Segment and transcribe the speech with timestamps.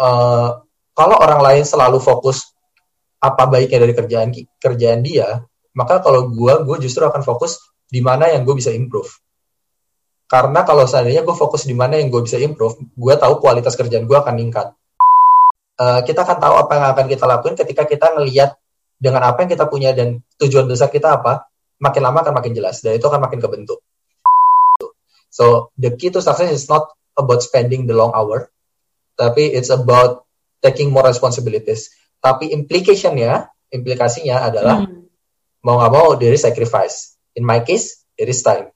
[0.00, 0.48] uh,
[0.96, 2.56] kalau orang lain selalu fokus
[3.20, 4.28] apa baiknya dari kerjaan
[4.60, 5.44] kerjaan dia,
[5.76, 9.08] maka kalau gue gue justru akan fokus di mana yang gue bisa improve.
[10.26, 14.08] Karena kalau seandainya gue fokus di mana yang gue bisa improve, gue tahu kualitas kerjaan
[14.08, 14.74] gue akan meningkat.
[15.76, 18.56] Uh, kita akan tahu apa yang akan kita lakukan ketika kita ngelihat
[18.96, 21.46] dengan apa yang kita punya dan tujuan besar kita apa,
[21.78, 23.84] makin lama akan makin jelas dan itu akan makin kebentuk.
[25.28, 28.48] So the key to success is not about spending the long hour,
[29.16, 30.28] tapi it's about
[30.60, 31.88] taking more responsibilities.
[32.20, 35.08] Tapi implicationnya, implikasinya adalah hmm.
[35.64, 37.16] mau nggak mau there is sacrifice.
[37.32, 38.68] In my case, it is time.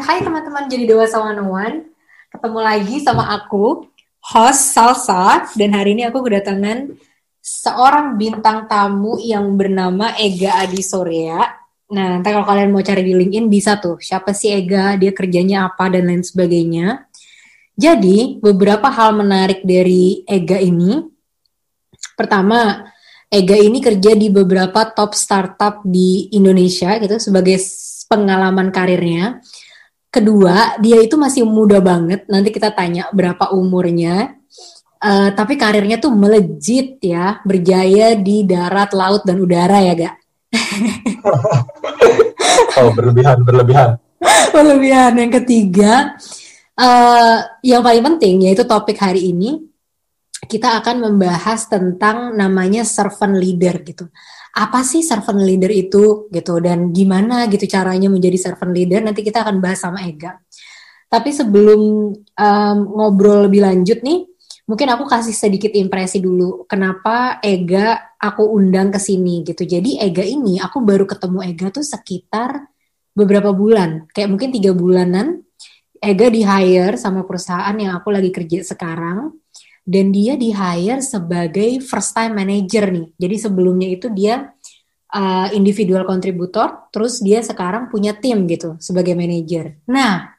[0.00, 1.92] Hai teman-teman jadi dewasa one
[2.32, 3.84] ketemu lagi sama aku
[4.24, 6.96] host Salsa dan hari ini aku kedatangan
[7.42, 11.42] seorang bintang tamu yang bernama Ega Adi Surya.
[11.92, 13.98] Nah, nanti kalau kalian mau cari di LinkedIn bisa tuh.
[13.98, 17.04] Siapa sih Ega, dia kerjanya apa dan lain sebagainya.
[17.74, 21.02] Jadi, beberapa hal menarik dari Ega ini.
[22.14, 22.86] Pertama,
[23.26, 27.58] Ega ini kerja di beberapa top startup di Indonesia gitu sebagai
[28.06, 29.42] pengalaman karirnya.
[30.12, 32.28] Kedua, dia itu masih muda banget.
[32.28, 34.36] Nanti kita tanya berapa umurnya.
[35.02, 40.14] Uh, tapi karirnya tuh melejit ya, berjaya di darat, laut, dan udara ya, Gak?
[42.78, 43.98] oh, berlebihan, berlebihan.
[44.54, 45.18] berlebihan.
[45.18, 46.14] Yang ketiga,
[46.78, 49.66] uh, yang paling penting yaitu topik hari ini,
[50.46, 54.06] kita akan membahas tentang namanya servant leader gitu
[54.52, 59.40] apa sih servant leader itu gitu dan gimana gitu caranya menjadi servant leader nanti kita
[59.40, 60.36] akan bahas sama Ega.
[61.08, 64.31] Tapi sebelum um, ngobrol lebih lanjut nih,
[64.66, 69.66] mungkin aku kasih sedikit impresi dulu kenapa Ega aku undang ke sini gitu.
[69.66, 72.70] Jadi Ega ini aku baru ketemu Ega tuh sekitar
[73.12, 75.44] beberapa bulan, kayak mungkin tiga bulanan.
[76.02, 79.38] Ega di hire sama perusahaan yang aku lagi kerja sekarang
[79.86, 83.06] dan dia di hire sebagai first time manager nih.
[83.14, 84.50] Jadi sebelumnya itu dia
[85.14, 89.78] uh, individual contributor, terus dia sekarang punya tim gitu sebagai manager.
[89.86, 90.34] Nah,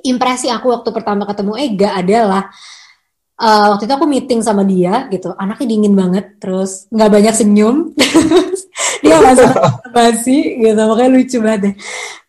[0.00, 2.48] impresi aku waktu pertama ketemu Ega adalah
[3.38, 7.90] uh, waktu itu aku meeting sama dia gitu, anaknya dingin banget, terus nggak banyak senyum,
[9.04, 9.52] dia langsung
[9.90, 11.74] basi gitu, makanya lucu banget.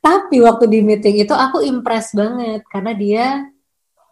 [0.02, 3.26] Tapi waktu di meeting itu aku impress banget karena dia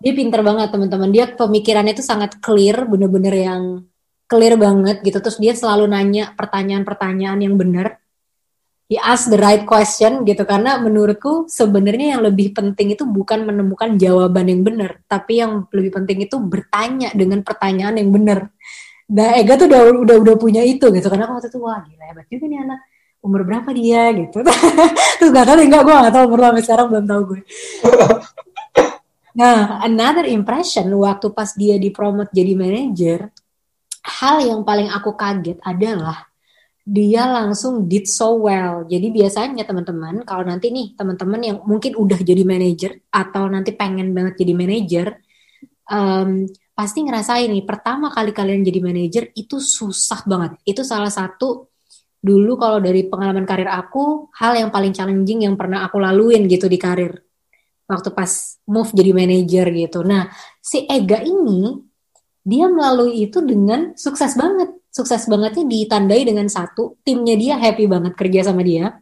[0.03, 1.09] dia pinter banget teman-teman.
[1.15, 3.63] Dia pemikirannya itu sangat clear bener-bener yang
[4.27, 5.23] clear banget gitu.
[5.23, 8.02] Terus dia selalu nanya pertanyaan-pertanyaan yang benar
[8.91, 13.95] he ask the right question gitu karena menurutku sebenarnya yang lebih penting itu bukan menemukan
[13.95, 18.39] jawaban yang benar tapi yang lebih penting itu bertanya dengan pertanyaan yang benar.
[19.13, 22.03] Nah Ega tuh udah udah udah punya itu gitu karena aku waktu itu wah gila
[22.11, 22.79] hebat juga nih anak.
[23.23, 24.11] Umur berapa dia?
[24.11, 24.43] gitu.
[25.19, 27.41] Terus gak tahu enggak gue gak tahu umur sampai sekarang belum tahu gue.
[29.33, 33.33] Nah, another impression waktu pas dia dipromot jadi manager,
[34.05, 36.29] hal yang paling aku kaget adalah
[36.83, 38.83] dia langsung did so well.
[38.83, 44.11] Jadi biasanya teman-teman, kalau nanti nih teman-teman yang mungkin udah jadi manager atau nanti pengen
[44.11, 45.07] banget jadi manager,
[45.87, 46.43] um,
[46.75, 50.59] pasti ngerasain nih pertama kali kalian jadi manager itu susah banget.
[50.67, 51.71] Itu salah satu
[52.19, 56.67] dulu kalau dari pengalaman karir aku, hal yang paling challenging yang pernah aku laluin gitu
[56.67, 57.15] di karir
[57.87, 60.03] waktu pas move jadi manajer gitu.
[60.03, 61.79] Nah, si Ega ini
[62.43, 64.82] dia melalui itu dengan sukses banget.
[64.93, 69.01] Sukses bangetnya ditandai dengan satu, timnya dia happy banget kerja sama dia.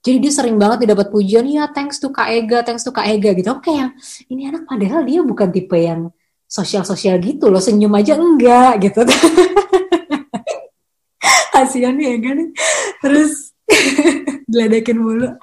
[0.00, 3.36] Jadi dia sering banget didapat pujian, ya thanks to Kak Ega, thanks to Kak Ega
[3.36, 3.52] gitu.
[3.52, 3.92] Oke yang
[4.32, 6.08] ini anak padahal dia bukan tipe yang
[6.48, 9.04] sosial-sosial gitu loh, senyum aja enggak gitu.
[11.52, 12.48] Kasian nih Ega nih.
[13.04, 13.52] Terus
[14.50, 15.36] diledekin mulu.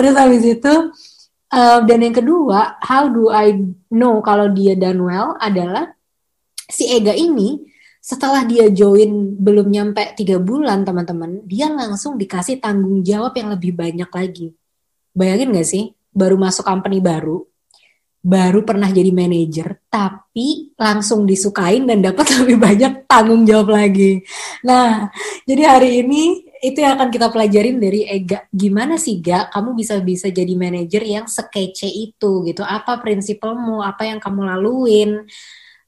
[0.00, 0.74] Terus habis itu
[1.50, 3.58] Uh, dan yang kedua, how do I
[3.90, 5.98] know kalau dia done well adalah
[6.70, 7.58] si Ega ini
[8.00, 13.76] setelah dia join belum nyampe tiga bulan teman-teman, dia langsung dikasih tanggung jawab yang lebih
[13.76, 14.56] banyak lagi.
[15.12, 17.44] Bayangin gak sih, baru masuk company baru,
[18.24, 24.24] baru pernah jadi manajer, tapi langsung disukain dan dapat lebih banyak tanggung jawab lagi.
[24.64, 25.12] Nah,
[25.44, 28.44] jadi hari ini itu yang akan kita pelajarin dari Ega.
[28.48, 32.64] Gimana sih Ga, kamu bisa bisa jadi manajer yang sekece itu gitu?
[32.64, 33.80] Apa prinsipmu?
[33.80, 35.24] Apa yang kamu laluin?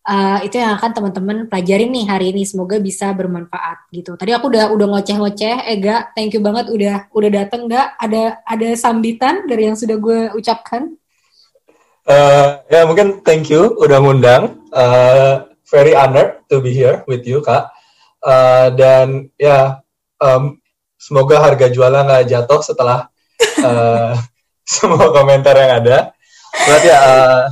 [0.02, 2.42] Uh, itu yang akan teman-teman pelajarin nih hari ini.
[2.42, 4.18] Semoga bisa bermanfaat gitu.
[4.18, 6.10] Tadi aku udah udah ngoceh-ngoceh, Ega.
[6.18, 7.86] Thank you banget udah udah dateng nggak?
[8.02, 10.98] Ada ada sambitan dari yang sudah gue ucapkan?
[12.02, 14.58] Uh, ya mungkin thank you udah ngundang.
[14.74, 17.70] Uh, very honored to be here with you kak.
[18.22, 19.82] Uh, dan ya
[20.18, 20.58] um,
[20.98, 23.06] semoga harga jualnya nggak jatuh setelah
[23.62, 24.18] uh,
[24.66, 25.98] semua komentar yang ada.
[26.52, 27.42] But ya, uh,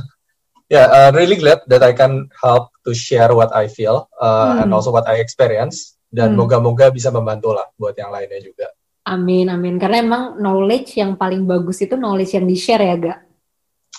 [0.71, 4.61] yeah, uh, really glad that I can help to share what I feel uh, hmm.
[4.63, 5.99] and also what I experience.
[6.11, 6.43] Dan hmm.
[6.43, 8.67] moga-moga bisa membantu lah buat yang lainnya juga.
[9.07, 9.79] Amin, amin.
[9.79, 13.19] Karena emang knowledge yang paling bagus itu knowledge yang di-share ya, Gak?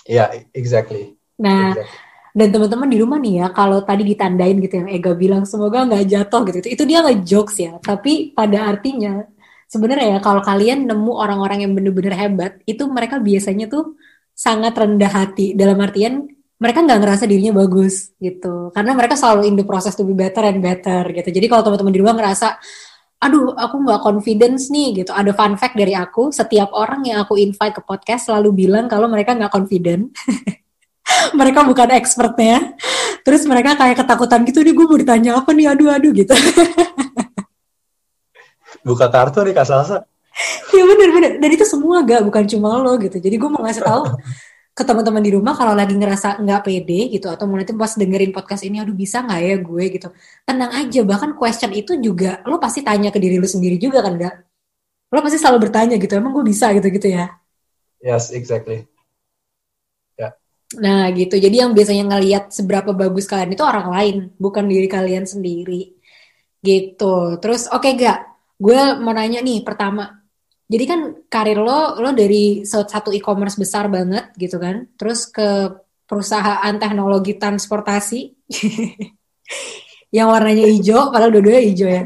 [0.05, 1.17] Iya, yeah, exactly.
[1.41, 2.37] Nah, exactly.
[2.37, 6.05] dan teman-teman di rumah nih ya, kalau tadi ditandain gitu yang Ega bilang semoga nggak
[6.05, 7.73] jatuh gitu, itu, itu dia nggak jokes ya.
[7.81, 9.25] Tapi pada artinya
[9.65, 13.97] sebenarnya ya kalau kalian nemu orang-orang yang bener-bener hebat, itu mereka biasanya tuh
[14.37, 15.57] sangat rendah hati.
[15.57, 16.29] Dalam artian
[16.63, 20.47] mereka nggak ngerasa dirinya bagus gitu, karena mereka selalu in the process to be better
[20.47, 21.27] and better gitu.
[21.27, 22.55] Jadi kalau teman-teman di rumah ngerasa
[23.23, 25.11] aduh aku nggak confidence nih gitu.
[25.11, 29.11] Ada fun fact dari aku, setiap orang yang aku invite ke podcast selalu bilang kalau
[29.11, 30.07] mereka nggak confident.
[31.39, 32.79] mereka bukan expertnya.
[33.27, 36.35] Terus mereka kayak ketakutan gitu, nih gue mau ditanya apa nih, aduh-aduh gitu.
[38.87, 40.03] buka kartu nih Kak Salsa.
[40.75, 41.39] ya bener-bener.
[41.39, 43.19] Dan itu semua gak, bukan cuma lo gitu.
[43.19, 44.03] Jadi gue mau ngasih tahu
[44.73, 48.65] ke teman-teman di rumah kalau lagi ngerasa nggak pede gitu atau mulai pas dengerin podcast
[48.65, 49.83] ini aduh bisa nggak ya gue?
[49.93, 50.07] gitu.
[50.49, 54.17] Tenang aja bahkan question itu juga lo pasti tanya ke diri lo sendiri juga kan
[54.17, 54.35] gak
[55.13, 56.73] lo pasti selalu bertanya gitu emang gue bisa?
[56.73, 57.37] gitu gitu ya.
[58.01, 58.89] Yes exactly.
[60.17, 60.33] Ya.
[60.33, 60.33] Yeah.
[60.81, 61.37] nah gitu.
[61.37, 65.93] Jadi yang biasanya ngelihat seberapa bagus kalian itu orang lain bukan diri kalian sendiri.
[66.65, 67.15] Gitu.
[67.37, 68.25] Terus oke okay, gak
[68.57, 70.22] gue mau nanya nih pertama
[70.67, 75.69] jadi kan karir lo lo dari satu e-commerce besar banget gitu kan terus ke
[76.07, 78.19] perusahaan teknologi transportasi
[80.15, 82.03] yang warnanya hijau padahal dua-duanya hijau ya.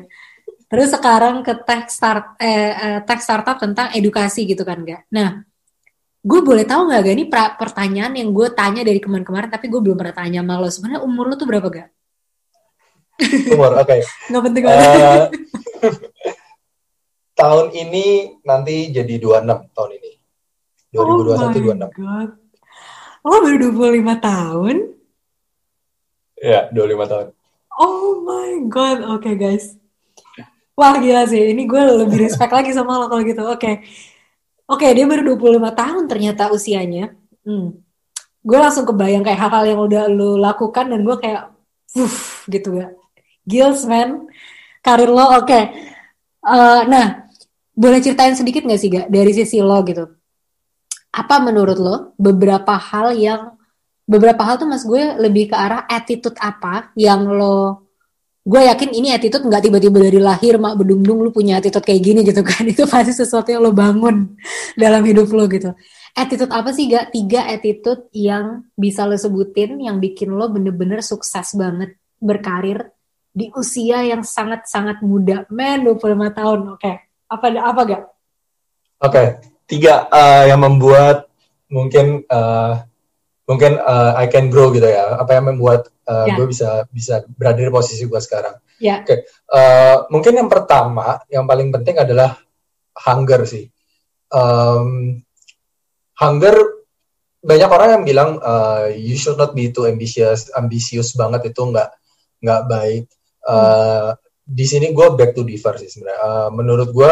[0.67, 5.43] Terus sekarang ke tech start eh, eh tech startup tentang edukasi gitu kan gak nah
[6.27, 9.95] gue boleh tahu nggak gak ini pertanyaan yang gue tanya dari kemarin-kemarin tapi gue belum
[9.95, 10.67] pernah tanya sama lo.
[10.67, 11.87] Sebenarnya umur lo tuh berapa gak
[13.55, 13.87] umur oke.
[13.87, 14.01] Okay.
[14.29, 14.87] nggak penting banget.
[14.87, 15.25] Uh,
[17.37, 18.05] tahun ini
[18.41, 20.11] nanti jadi 26 tahun ini.
[20.97, 22.01] 2021 oh 26.
[22.01, 22.29] God.
[23.21, 24.75] Oh baru 25 tahun?
[26.41, 27.27] Ya, 25 tahun.
[27.77, 29.77] Oh my god, oke okay, guys.
[30.77, 33.41] Wah gila sih, ini gue lebih respect lagi sama lo kalau gitu.
[33.45, 33.75] Oke, okay.
[34.69, 37.13] oke okay, dia baru 25 tahun ternyata usianya.
[37.45, 37.81] Hmm.
[38.41, 41.53] Gue langsung kebayang kayak hal-hal yang udah lo lakukan dan gue kayak,
[41.97, 42.93] uff gitu gak.
[43.43, 44.29] Gils man,
[44.85, 45.45] karir lo oke.
[45.45, 45.63] Okay.
[46.47, 47.26] Uh, nah,
[47.77, 50.09] boleh ceritain sedikit gak sih gak dari sisi lo gitu?
[51.13, 53.53] Apa menurut lo beberapa hal yang
[54.09, 57.85] beberapa hal tuh mas gue lebih ke arah attitude apa yang lo
[58.47, 62.23] gue yakin ini attitude nggak tiba-tiba dari lahir mak bedung-dung lu punya attitude kayak gini
[62.23, 62.63] gitu kan.
[62.71, 64.39] Itu pasti sesuatu yang lo bangun
[64.81, 65.75] dalam hidup lo gitu.
[66.17, 71.53] Attitude apa sih gak tiga attitude yang bisa lo sebutin yang bikin lo bener-bener sukses
[71.53, 72.89] banget berkarir
[73.37, 75.45] di usia yang sangat-sangat muda.
[75.53, 76.81] Men 25 tahun oke.
[76.81, 77.06] okay.
[77.27, 78.03] Apa apa gak?
[78.97, 79.27] Oke, okay.
[79.67, 81.27] tiga uh, yang membuat
[81.67, 82.81] mungkin uh,
[83.45, 85.19] mungkin uh, I can grow gitu ya.
[85.19, 86.35] Apa yang membuat uh, yeah.
[86.39, 88.57] gue bisa bisa berada di posisi gue sekarang?
[88.79, 89.03] Yeah.
[89.03, 89.19] Oke, okay.
[89.51, 92.39] uh, mungkin yang pertama, yang paling penting adalah
[92.95, 93.67] hunger sih.
[94.31, 95.21] Um,
[96.17, 96.55] hunger
[97.43, 101.91] banyak orang yang bilang uh, you should not be too ambitious, ambisius banget itu nggak
[102.41, 103.05] nggak baik.
[103.43, 106.19] Uh, hmm di sini gue back to differ sih sebenarnya.
[106.23, 107.11] Uh, menurut gue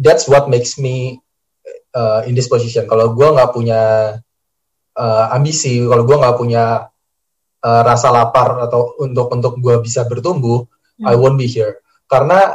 [0.00, 1.20] that's what makes me
[1.92, 2.88] uh, in this position.
[2.88, 4.16] Kalau gue nggak punya
[4.96, 6.88] uh, ambisi, kalau gue nggak punya
[7.60, 11.06] uh, rasa lapar atau untuk untuk gue bisa bertumbuh, hmm.
[11.06, 11.84] I won't be here.
[12.08, 12.52] Karena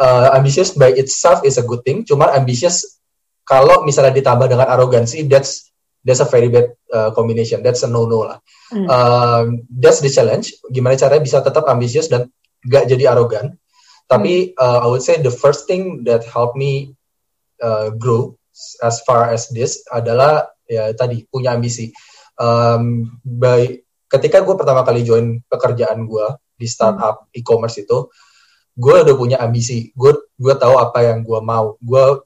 [0.00, 2.02] uh, ambitious by itself is a good thing.
[2.02, 3.00] Cuma ambitious
[3.44, 5.68] kalau misalnya ditambah dengan arogansi, that's
[6.00, 7.60] that's a very bad uh, combination.
[7.60, 8.38] That's a no-no lah.
[8.72, 8.88] Hmm.
[8.88, 10.56] Uh, that's the challenge.
[10.72, 12.32] Gimana caranya bisa tetap ambisius dan
[12.68, 13.56] gak jadi arogan.
[14.08, 14.60] Tapi hmm.
[14.60, 16.96] uh, I would say the first thing that helped me
[17.60, 18.36] uh, grow
[18.84, 21.90] as far as this adalah ya tadi punya ambisi.
[22.34, 23.78] Um, by,
[24.10, 27.38] ketika gue pertama kali join pekerjaan gue di startup hmm.
[27.40, 28.10] e-commerce itu,
[28.76, 29.90] gue udah punya ambisi.
[29.94, 31.78] Gue gue tahu apa yang gue mau.
[31.80, 32.22] Gue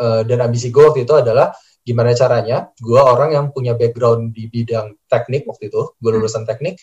[0.00, 4.46] uh, dan ambisi gue waktu itu adalah gimana caranya gue orang yang punya background di
[4.52, 6.76] bidang teknik waktu itu gue lulusan teknik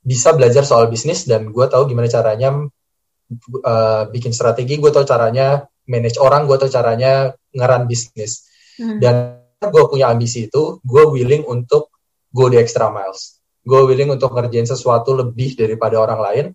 [0.00, 2.56] bisa belajar soal bisnis dan gue tahu gimana caranya
[3.64, 8.48] uh, bikin strategi, gue tahu caranya manage orang, gue tahu caranya ngeran bisnis.
[8.80, 8.98] Hmm.
[8.98, 9.14] Dan
[9.60, 11.92] gue punya ambisi itu, gue willing untuk
[12.32, 13.38] go the extra miles.
[13.60, 16.46] Gue willing untuk ngerjain sesuatu lebih daripada orang lain,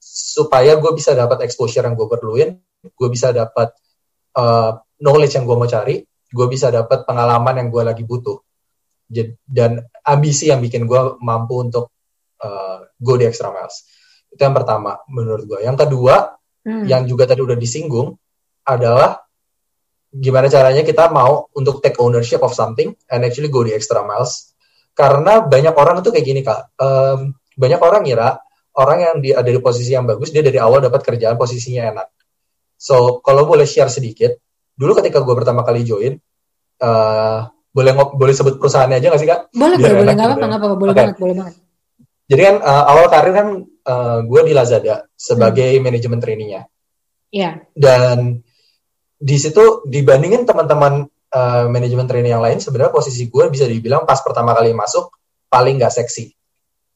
[0.00, 2.50] supaya gue bisa dapat exposure yang gue perluin,
[2.84, 3.72] gue bisa dapat
[4.36, 8.38] uh, knowledge yang gue mau cari, gue bisa dapat pengalaman yang gue lagi butuh.
[9.42, 11.90] Dan ambisi yang bikin gue mampu untuk
[12.40, 13.86] uh, go the extra miles.
[14.32, 15.60] Itu yang pertama menurut gue.
[15.64, 16.84] Yang kedua, hmm.
[16.88, 18.16] yang juga tadi udah disinggung
[18.66, 19.20] adalah
[20.10, 24.58] gimana caranya kita mau untuk take ownership of something and actually go the extra miles
[24.90, 28.42] karena banyak orang itu kayak gini kak um, banyak orang ngira
[28.74, 32.08] orang yang di, ada di posisi yang bagus dia dari awal dapat kerjaan posisinya enak
[32.74, 34.34] so kalau boleh share sedikit
[34.74, 36.18] dulu ketika gue pertama kali join
[36.82, 39.40] uh, boleh boleh sebut perusahaannya aja gak sih kak?
[39.54, 41.00] Boleh, Biar boleh, boleh, nggak apa-apa, apa, boleh okay.
[41.06, 41.54] banget, boleh banget.
[42.30, 45.82] Jadi kan uh, awal karir kan uh, eh, gue di Lazada sebagai hmm.
[45.82, 46.62] manajemen trainingnya.
[47.34, 47.42] Iya.
[47.42, 47.54] Yeah.
[47.74, 48.46] Dan
[49.20, 54.22] di situ dibandingin teman-teman uh, manajemen training yang lain, sebenarnya posisi gue bisa dibilang pas
[54.22, 55.10] pertama kali masuk
[55.50, 56.30] paling nggak seksi.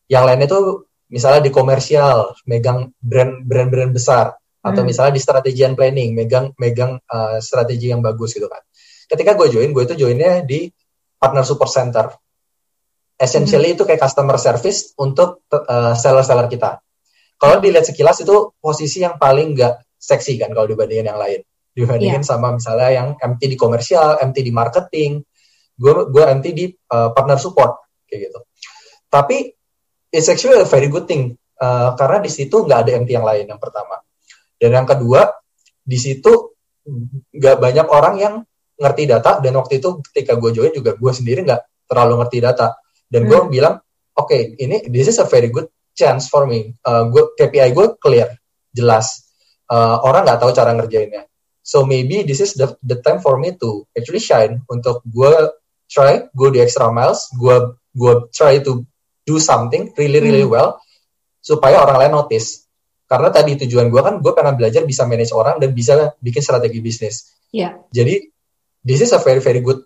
[0.06, 0.64] Yang lainnya tuh
[1.10, 4.88] misalnya di komersial, megang brand-brand besar, atau hmm.
[4.88, 8.62] misalnya di strategi and planning, megang megang uh, strategi yang bagus gitu kan
[9.08, 10.68] ketika gue join gue itu joinnya di
[11.20, 12.06] partner support center
[13.16, 13.76] essentially hmm.
[13.78, 16.82] itu kayak customer service untuk uh, seller-seller kita
[17.38, 21.40] kalau dilihat sekilas itu posisi yang paling nggak seksi kan kalau dibandingin yang lain
[21.74, 22.30] dibandingin yeah.
[22.30, 25.18] sama misalnya yang MT di komersial, MT di marketing,
[25.74, 28.40] gue gue MT di uh, partner support kayak gitu.
[29.10, 29.50] Tapi
[30.14, 33.50] it's actually a very good thing uh, karena di situ nggak ada MT yang lain
[33.50, 33.98] yang pertama.
[34.54, 35.34] Dan yang kedua
[35.82, 36.54] di situ
[37.34, 38.34] nggak banyak orang yang
[38.78, 42.74] ngerti data dan waktu itu ketika gue join juga gue sendiri nggak terlalu ngerti data
[43.14, 43.50] dan gue hmm.
[43.54, 43.78] bilang
[44.18, 47.94] oke okay, ini this is a very good chance for me uh, gue KPI gue
[48.02, 48.26] clear
[48.74, 49.30] jelas
[49.70, 51.30] uh, orang nggak tahu cara ngerjainnya
[51.62, 55.30] so maybe this is the the time for me to actually shine untuk gue
[55.86, 57.54] try go the extra miles gue
[57.94, 58.82] gue try to
[59.22, 60.58] do something really really hmm.
[60.58, 60.82] well
[61.38, 62.64] supaya orang lain notice
[63.04, 66.80] karena tadi tujuan gue kan gue pengen belajar bisa manage orang dan bisa bikin strategi
[66.80, 67.36] bisnis.
[67.52, 67.84] Yeah.
[67.92, 68.32] Jadi
[68.80, 69.84] this is a very very good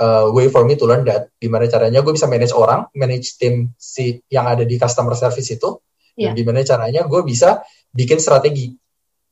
[0.00, 3.72] uh, way for me to learn that gimana caranya gue bisa manage orang, manage tim
[3.76, 5.80] si yang ada di customer service itu,
[6.16, 6.30] yeah.
[6.30, 8.72] dan gimana caranya gue bisa bikin strategi.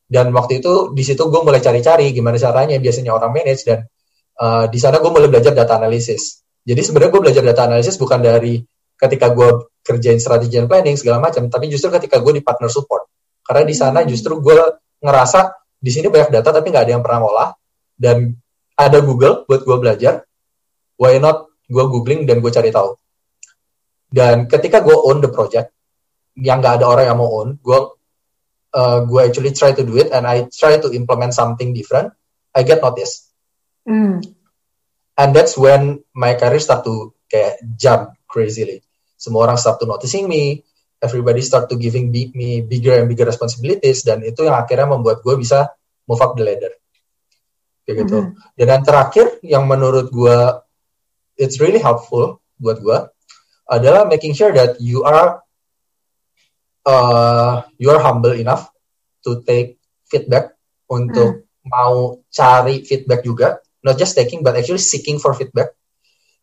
[0.05, 3.89] Dan waktu itu di situ gue mulai cari-cari gimana caranya biasanya orang manage dan
[4.41, 6.45] uh, di sana gue mulai belajar data analysis.
[6.65, 8.61] Jadi sebenarnya gue belajar data analysis bukan dari
[8.97, 13.05] ketika gue kerjain strategi dan planning segala macam, tapi justru ketika gue di partner support.
[13.45, 14.09] Karena di sana hmm.
[14.09, 14.57] justru gue
[15.05, 17.51] ngerasa di sini banyak data tapi nggak ada yang pernah ngolah
[18.01, 18.33] dan
[18.75, 20.25] ada Google buat gue belajar,
[21.01, 22.95] why not gue googling dan gue cari tahu.
[24.15, 25.75] Dan ketika gue own the project,
[26.39, 27.79] yang gak ada orang yang mau own, gue
[28.75, 32.15] uh, gue actually try to do it and I try to implement something different,
[32.55, 33.31] I get noticed.
[33.87, 34.23] Mm.
[35.15, 38.83] And that's when my career start to kayak jump crazily.
[39.15, 40.67] Semua orang start to noticing me,
[40.99, 45.39] everybody start to giving me bigger and bigger responsibilities, dan itu yang akhirnya membuat gue
[45.39, 45.71] bisa
[46.11, 46.75] move up the ladder
[47.85, 48.17] kayak gitu.
[48.17, 48.57] Mm -hmm.
[48.59, 50.39] Dan yang terakhir yang menurut gue
[51.39, 52.99] it's really helpful buat gue
[53.69, 55.41] adalah making sure that you are
[56.85, 58.69] uh, you are humble enough
[59.25, 60.53] to take feedback
[60.87, 61.69] untuk mm.
[61.69, 65.73] mau cari feedback juga, not just taking but actually seeking for feedback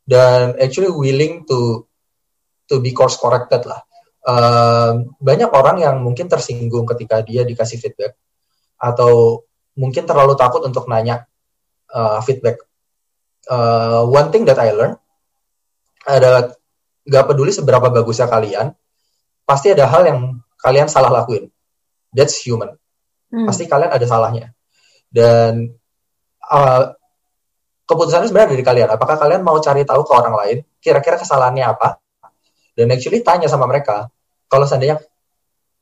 [0.10, 1.86] dan actually willing to
[2.65, 3.86] to be course corrected lah.
[4.21, 8.17] Uh, banyak orang yang mungkin tersinggung ketika dia dikasih feedback
[8.77, 9.45] atau
[9.77, 11.25] mungkin terlalu takut untuk nanya
[11.93, 12.62] uh, feedback.
[13.50, 14.93] Uh, one thing that I learn
[16.05, 16.53] adalah
[17.05, 18.74] gak peduli seberapa bagusnya kalian,
[19.45, 20.19] pasti ada hal yang
[20.62, 21.50] kalian salah lakuin.
[22.13, 22.77] That's human.
[23.31, 23.48] Hmm.
[23.48, 24.53] Pasti kalian ada salahnya.
[25.10, 25.74] Dan
[26.45, 26.83] uh,
[27.88, 28.89] keputusannya sebenarnya dari kalian.
[28.93, 32.00] Apakah kalian mau cari tahu ke orang lain, kira-kira kesalahannya apa?
[32.71, 34.07] Dan actually tanya sama mereka,
[34.48, 35.00] kalau seandainya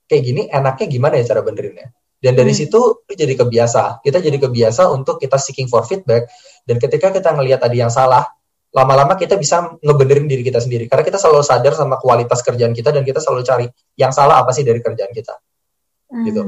[0.10, 1.94] kayak gini, enaknya gimana ya cara benerinnya?
[2.20, 2.60] Dan dari hmm.
[2.60, 4.04] situ itu jadi kebiasa.
[4.04, 6.28] Kita jadi kebiasa untuk kita seeking for feedback.
[6.70, 8.22] Dan ketika kita ngelihat tadi yang salah,
[8.70, 10.86] lama-lama kita bisa ngebenerin diri kita sendiri.
[10.86, 13.66] Karena kita selalu sadar sama kualitas kerjaan kita dan kita selalu cari
[13.98, 15.34] yang salah apa sih dari kerjaan kita.
[16.14, 16.26] Hmm.
[16.30, 16.42] Gitu.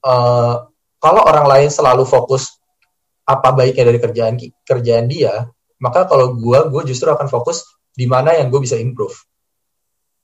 [0.00, 2.56] Uh, kalau orang lain selalu fokus
[3.28, 5.44] apa baiknya dari kerjaan kerjaan dia,
[5.84, 9.14] maka kalau gue, gue justru akan fokus di mana yang gue bisa improve.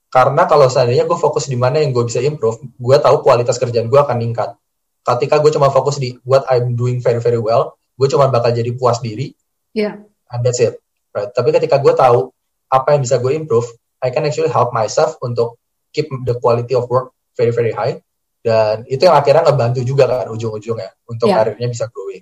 [0.09, 3.93] Karena kalau seandainya gue fokus di mana yang gue bisa improve, gue tahu kualitas kerjaan
[3.93, 4.57] gue akan meningkat
[5.05, 8.71] ketika gue cuma fokus di what I'm doing very very well, gue cuma bakal jadi
[8.75, 9.31] puas diri.
[9.71, 10.03] Yeah.
[10.31, 10.79] And that's it.
[11.15, 11.31] Right.
[11.31, 12.31] Tapi ketika gue tahu
[12.67, 13.71] apa yang bisa gue improve,
[14.03, 15.57] I can actually help myself untuk
[15.95, 18.03] keep the quality of work very very high.
[18.45, 21.41] Dan itu yang akhirnya ngebantu juga kan ujung-ujungnya untuk yeah.
[21.41, 22.21] karirnya bisa growing.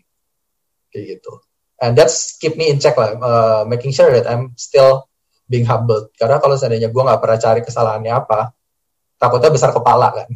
[0.94, 1.34] Kayak gitu.
[1.84, 5.10] And that's keep me in check lah, uh, making sure that I'm still
[5.52, 6.14] being humble.
[6.16, 8.56] Karena kalau seandainya gue nggak pernah cari kesalahannya apa,
[9.20, 10.30] takutnya besar kepala kan.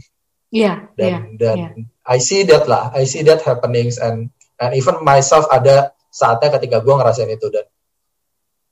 [0.52, 0.92] Iya.
[0.98, 1.72] Dan yeah, dan yeah.
[2.04, 6.82] I see that lah, I see that happenings and and even myself ada saatnya ketika
[6.82, 7.66] gue ngerasain itu dan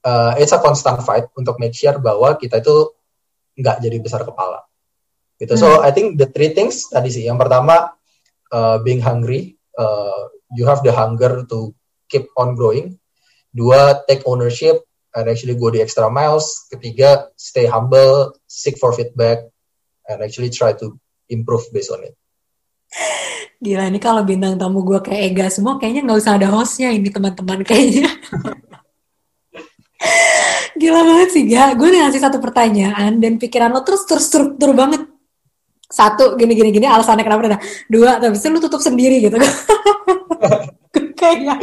[0.06, 2.94] uh, it's a constant fight untuk make sure bahwa kita itu
[3.58, 4.64] nggak jadi besar kepala.
[5.42, 5.58] Gitu.
[5.58, 5.62] Hmm.
[5.62, 7.26] So I think the three things tadi sih.
[7.28, 7.96] Yang pertama
[8.54, 11.74] uh, being hungry, uh, you have the hunger to
[12.08, 12.96] keep on growing.
[13.56, 14.84] Dua, take ownership
[15.16, 16.68] and actually go the extra miles.
[16.68, 19.48] Ketiga, stay humble, seek for feedback,
[20.12, 21.00] and actually try to
[21.32, 22.16] improve based on it.
[23.66, 27.10] Gila ini kalau bintang tamu gue kayak Ega semua kayaknya nggak usah ada hostnya ini
[27.10, 28.06] teman-teman kayaknya.
[30.80, 31.82] Gila banget sih gak.
[31.82, 35.10] Gue ngasih satu pertanyaan dan pikiran lo terus terstruktur banget.
[35.90, 37.62] Satu gini gini gini alasannya kenapa dah.
[37.90, 39.34] Dua tapi lu tutup sendiri gitu.
[41.20, 41.58] Kayaknya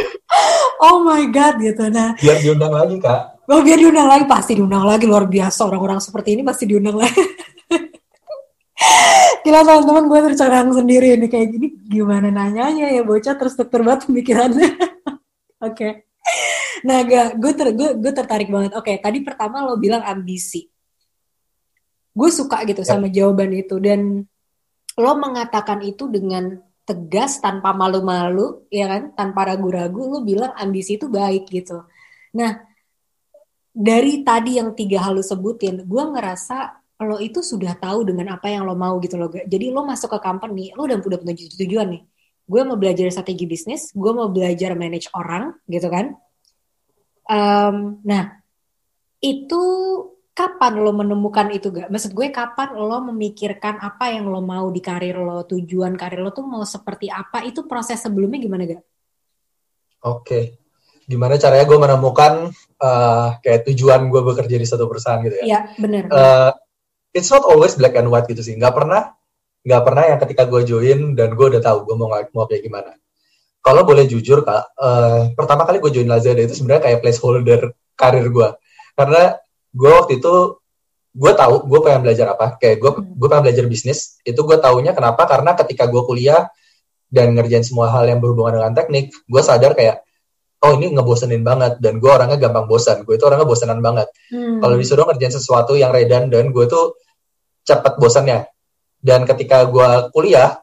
[0.83, 2.19] oh my god gitu nah.
[2.19, 3.47] Biar diundang lagi kak.
[3.47, 7.15] Oh biar diundang lagi pasti diundang lagi luar biasa orang-orang seperti ini pasti diundang lagi.
[9.43, 14.71] Gila teman-teman gue tercengang sendiri ini kayak gini gimana nanyanya ya bocah terus banget pemikirannya.
[14.79, 15.67] Oke.
[15.67, 15.93] okay.
[16.83, 18.75] Nah, gak, gue ter, gue, gue tertarik banget.
[18.75, 20.67] Oke, okay, tadi pertama lo bilang ambisi.
[22.11, 22.95] Gue suka gitu ya.
[22.95, 24.27] sama jawaban itu dan
[24.99, 29.03] lo mengatakan itu dengan tegas tanpa malu-malu, ya kan?
[29.15, 31.87] Tanpa ragu-ragu, lo bilang ambisi itu baik gitu.
[32.35, 32.59] Nah,
[33.71, 38.49] dari tadi yang tiga hal lo sebutin, gue ngerasa lo itu sudah tahu dengan apa
[38.49, 39.29] yang lo mau gitu loh.
[39.31, 42.03] Jadi lo masuk ke company, lo udah udah punya tujuan nih.
[42.43, 46.15] Gue mau belajar strategi bisnis, gue mau belajar manage orang gitu kan.
[47.27, 48.43] Um, nah,
[49.23, 49.63] itu
[50.33, 51.93] kapan lo menemukan itu gak?
[51.93, 56.33] Maksud gue kapan lo memikirkan apa yang lo mau di karir lo, tujuan karir lo
[56.33, 57.45] tuh mau seperti apa?
[57.45, 58.83] Itu proses sebelumnya gimana gak?
[60.03, 60.45] Oke, okay.
[61.07, 62.51] gimana caranya gue menemukan
[62.83, 65.45] uh, kayak tujuan gue bekerja di satu perusahaan gitu ya?
[65.47, 66.05] Iya, benar.
[66.11, 66.51] Uh,
[67.13, 68.57] it's not always black and white gitu sih.
[68.57, 69.13] Gak pernah
[69.63, 72.99] nggak pernah yang ketika gue join dan gue udah tahu gue mau mau kayak gimana.
[73.63, 78.27] Kalau boleh jujur kak, uh, pertama kali gue join Lazada itu sebenarnya kayak placeholder karir
[78.27, 78.49] gue,
[78.99, 79.39] karena
[79.71, 80.59] gue waktu itu
[81.15, 84.19] gue tahu gue pengen belajar apa, kayak gue gue pengen belajar bisnis.
[84.27, 85.31] Itu gue taunya kenapa?
[85.31, 86.51] Karena ketika gue kuliah
[87.07, 90.03] dan ngerjain semua hal yang berhubungan dengan teknik, gue sadar kayak
[90.63, 94.63] oh ini ngebosenin banget dan gue orangnya gampang bosan gue itu orangnya bosanan banget hmm.
[94.63, 96.95] kalau disuruh ngerjain sesuatu yang redan dan gue tuh
[97.63, 98.47] cepet bosannya.
[99.03, 100.63] Dan ketika gue kuliah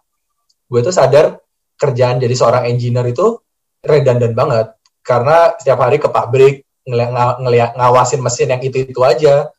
[0.69, 1.41] gue tuh sadar
[1.75, 3.39] kerjaan jadi seorang engineer itu
[3.83, 4.67] redundant banget.
[5.03, 9.49] Karena setiap hari ke pabrik ngeliat, ngeliat ngawasin mesin yang itu itu aja.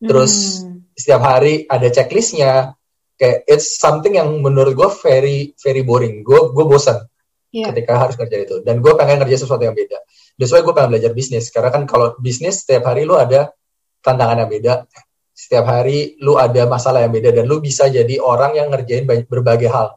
[0.00, 0.92] Terus hmm.
[0.96, 2.74] setiap hari ada checklistnya.
[3.18, 6.22] Kayak it's something yang menurut gue very very boring.
[6.22, 7.02] Gue gue bosan
[7.50, 7.74] yeah.
[7.74, 8.56] ketika harus kerja itu.
[8.62, 9.98] Dan gue pengen kerja sesuatu yang beda.
[10.38, 11.50] That's why gue pengen belajar bisnis.
[11.50, 13.50] Karena kan kalau bisnis setiap hari lu ada
[14.06, 14.86] tantangan yang beda
[15.38, 19.70] setiap hari lu ada masalah yang beda dan lu bisa jadi orang yang ngerjain berbagai
[19.70, 19.94] hal.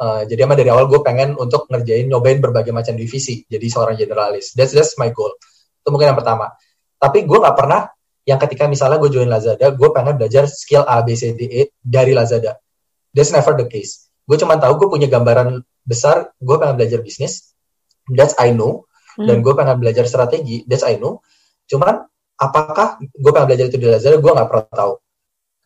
[0.00, 4.00] Uh, jadi emang dari awal gue pengen untuk ngerjain nyobain berbagai macam divisi jadi seorang
[4.00, 4.56] generalis.
[4.56, 5.36] That's that's my goal.
[5.84, 6.56] Itu mungkin yang pertama.
[6.96, 7.92] Tapi gue nggak pernah
[8.24, 11.62] yang ketika misalnya gue join Lazada, gue pengen belajar skill A, B, C, D, E
[11.84, 12.56] dari Lazada.
[13.12, 14.08] That's never the case.
[14.24, 17.52] Gue cuma tahu gue punya gambaran besar, gue pengen belajar bisnis.
[18.08, 18.88] That's I know.
[19.20, 19.28] Hmm.
[19.28, 20.64] Dan gue pengen belajar strategi.
[20.64, 21.20] That's I know.
[21.68, 22.08] Cuman
[22.42, 24.18] apakah gue pengen belajar itu di Lazada?
[24.18, 24.92] Gue nggak pernah tahu.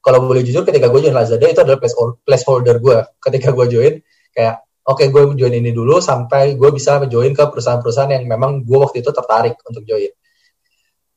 [0.05, 3.95] Kalau boleh jujur ketika gue join Lazada itu adalah place placeholder gue ketika gue join
[4.31, 8.63] kayak oke okay, gue join ini dulu sampai gue bisa join ke perusahaan-perusahaan yang memang
[8.63, 10.13] gue waktu itu tertarik untuk join.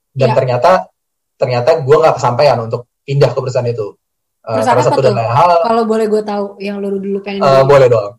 [0.10, 0.36] Dan ya.
[0.36, 0.72] ternyata
[1.38, 3.94] ternyata gue nggak kesampaian untuk pindah ke perusahaan itu.
[4.40, 7.68] Uh, perusahaan satu dan lain hal kalau boleh gue tahu yang lu dulu pengen uh,
[7.68, 8.16] boleh dong.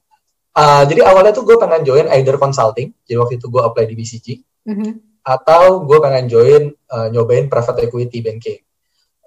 [0.52, 3.94] Uh, jadi awalnya tuh gue pengen join either consulting jadi waktu itu gue apply di
[3.96, 4.26] BCG
[4.68, 8.60] mm -hmm atau gue pengen join uh, nyobain private equity banking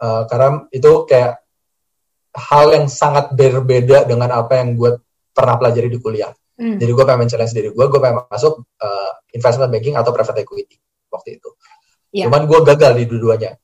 [0.01, 1.43] uh, karena itu kayak
[2.33, 4.97] hal yang sangat berbeda dengan apa yang gue
[5.33, 6.33] pernah pelajari di kuliah.
[6.53, 6.77] Hmm.
[6.77, 10.77] Jadi gue pengen challenge diri gue, gue pengen masuk uh, investment banking atau private equity
[11.09, 11.49] waktu itu.
[12.13, 12.29] Yeah.
[12.29, 13.57] Cuman gue gagal di dua-duanya,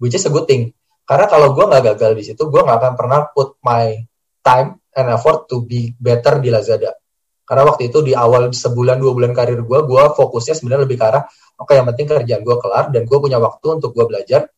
[0.00, 0.72] which is a good thing.
[1.04, 3.92] Karena kalau gue nggak gagal di situ, gue nggak akan pernah put my
[4.44, 6.96] time and effort to be better di Lazada.
[7.44, 11.04] Karena waktu itu di awal sebulan dua bulan karir gue, gue fokusnya sebenarnya lebih ke
[11.04, 11.22] arah
[11.54, 14.48] oke okay, yang penting kerjaan gue kelar dan gue punya waktu untuk gue belajar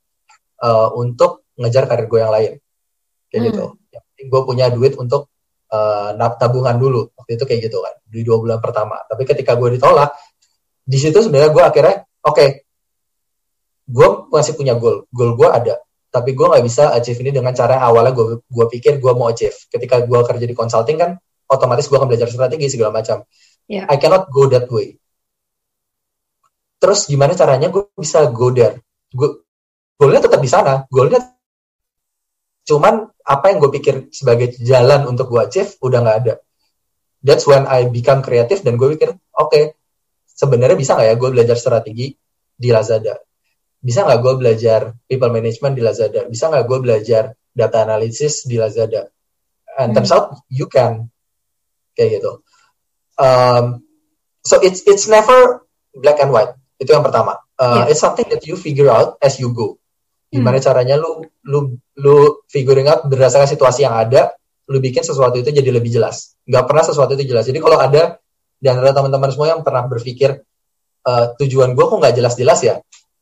[0.62, 2.52] uh, untuk ngejar karir gue yang lain.
[3.28, 3.48] Kayak hmm.
[3.50, 3.64] gitu.
[3.92, 5.28] Yang penting gue punya duit untuk
[5.72, 7.10] uh, tabungan dulu.
[7.16, 9.02] Waktu itu kayak gitu kan di dua bulan pertama.
[9.04, 10.14] Tapi ketika gue ditolak
[10.86, 12.48] di situ sebenarnya gue akhirnya oke okay,
[13.90, 15.04] gue masih punya goal.
[15.10, 15.74] Goal gue ada.
[16.06, 19.28] Tapi gue nggak bisa achieve ini dengan cara yang awalnya gue gue pikir gue mau
[19.28, 19.56] achieve.
[19.68, 21.10] Ketika gue kerja di consulting kan
[21.46, 23.22] otomatis gue akan belajar strategi segala macam.
[23.66, 23.86] Yeah.
[23.90, 24.98] I cannot go that way.
[26.76, 28.82] Terus gimana caranya gue bisa go there?
[29.10, 29.42] Gue
[29.96, 30.84] goalnya tetap di sana.
[30.86, 31.24] Goalnya
[32.66, 36.34] cuman apa yang gue pikir sebagai jalan untuk gue achieve udah nggak ada.
[37.24, 39.74] That's when I become kreatif dan gue pikir oke okay,
[40.30, 42.14] sebenarnya bisa nggak ya gue belajar strategi
[42.54, 43.16] di Lazada?
[43.80, 46.28] Bisa nggak gue belajar people management di Lazada?
[46.28, 49.08] Bisa nggak gue belajar data analysis di Lazada?
[49.80, 49.96] And hmm.
[49.96, 51.08] turns out you can
[51.96, 52.44] kayak gitu.
[53.16, 53.82] Um,
[54.44, 55.64] so it's it's never
[55.96, 56.52] black and white.
[56.76, 57.40] Itu yang pertama.
[57.56, 57.96] Uh, yeah.
[57.96, 59.80] it's something that you figure out as you go.
[60.28, 60.66] Gimana hmm.
[60.68, 64.36] caranya lu lu lu figuring out berdasarkan situasi yang ada
[64.68, 66.36] lu bikin sesuatu itu jadi lebih jelas.
[66.44, 67.48] Nggak pernah sesuatu itu jelas.
[67.48, 68.20] Jadi kalau ada
[68.60, 70.44] di antara teman-teman semua yang pernah berpikir
[71.08, 72.76] uh, tujuan gue kok nggak jelas-jelas ya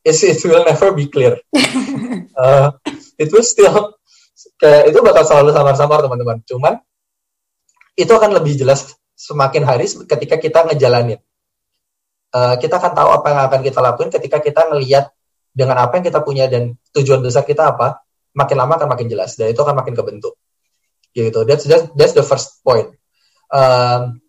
[0.05, 1.41] it, it will never be clear.
[2.35, 2.67] Uh,
[3.15, 3.95] it will still
[4.59, 6.43] kayak itu bakal selalu samar-samar teman-teman.
[6.43, 6.83] Cuman
[7.95, 11.19] itu akan lebih jelas semakin hari ketika kita ngejalanin
[12.35, 15.15] uh, kita akan tahu apa yang akan kita lakuin ketika kita ngelihat
[15.55, 18.03] dengan apa yang kita punya dan tujuan besar kita apa,
[18.35, 20.35] makin lama akan makin jelas dan itu akan makin kebentuk.
[21.15, 21.47] Gitu.
[21.47, 22.91] That's that's, that's the first point.
[23.47, 24.19] Um,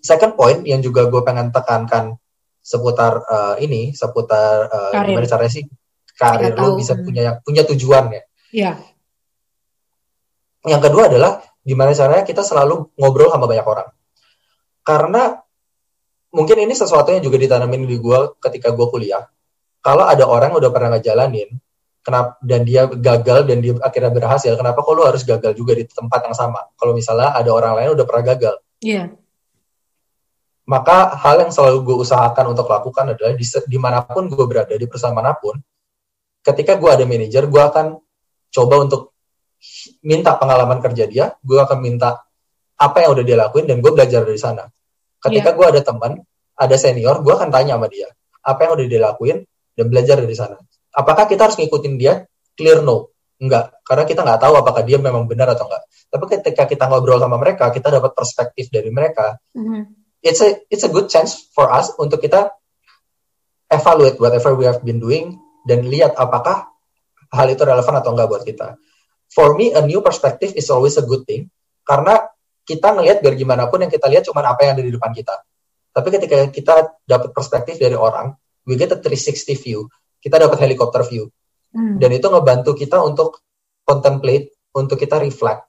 [0.00, 2.16] second point yang juga gue pengen tekankan
[2.64, 5.68] seputar uh, ini, seputar uh, gimana caranya sih
[6.16, 8.22] karir lo bisa punya punya tujuan ya.
[8.56, 8.72] Iya.
[10.64, 13.88] Yang kedua adalah gimana caranya kita selalu ngobrol sama banyak orang.
[14.84, 15.40] Karena
[16.34, 19.22] mungkin ini sesuatu yang juga ditanamin di gue ketika gue kuliah
[19.78, 21.48] kalau ada orang yang udah pernah ngejalanin
[22.02, 25.86] kenapa dan dia gagal dan dia akhirnya berhasil kenapa kok lu harus gagal juga di
[25.86, 29.06] tempat yang sama kalau misalnya ada orang lain udah pernah gagal iya yeah.
[30.66, 34.74] maka hal yang selalu gue usahakan untuk lakukan adalah di, di mana pun gue berada
[34.74, 35.54] di perusahaan mana pun
[36.42, 37.94] ketika gue ada manajer gue akan
[38.50, 39.13] coba untuk
[40.04, 42.22] minta pengalaman kerja dia gue akan minta
[42.76, 44.68] apa yang udah dia lakuin dan gue belajar dari sana
[45.24, 45.56] ketika yeah.
[45.56, 46.12] gue ada teman
[46.54, 48.08] ada senior gue akan tanya sama dia
[48.44, 49.38] apa yang udah dia lakuin
[49.74, 50.60] dan belajar dari sana.
[50.94, 52.22] Apakah kita harus ngikutin dia?
[52.54, 53.10] Clear no.
[53.34, 55.82] Enggak, karena kita nggak tahu apakah dia memang benar atau enggak.
[56.06, 59.34] Tapi ketika kita ngobrol sama mereka, kita dapat perspektif dari mereka.
[59.58, 59.82] Mm-hmm.
[60.22, 62.54] It's a it's a good chance for us untuk kita
[63.74, 65.34] evaluate whatever we have been doing
[65.66, 66.70] dan lihat apakah
[67.34, 68.78] hal itu relevan atau enggak buat kita.
[69.34, 71.50] For me, a new perspective is always a good thing
[71.82, 72.22] karena
[72.64, 75.36] kita ngelihat biar gimana pun yang kita lihat cuma apa yang ada di depan kita.
[75.94, 78.32] Tapi ketika kita dapat perspektif dari orang,
[78.66, 79.86] we get a 360 view.
[80.18, 81.28] Kita dapat helikopter view.
[81.70, 82.00] Hmm.
[82.00, 83.44] Dan itu ngebantu kita untuk
[83.84, 85.68] contemplate, untuk kita reflect.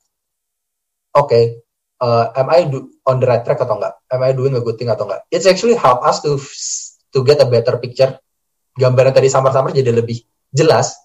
[1.16, 1.44] Oke, okay,
[2.00, 3.94] uh, am I do, on the right track atau enggak?
[4.10, 5.28] Am I doing a good thing atau enggak?
[5.30, 6.40] It's actually help us to
[7.12, 8.16] to get a better picture.
[8.76, 10.20] Gambaran tadi samar-samar jadi lebih
[10.52, 10.96] jelas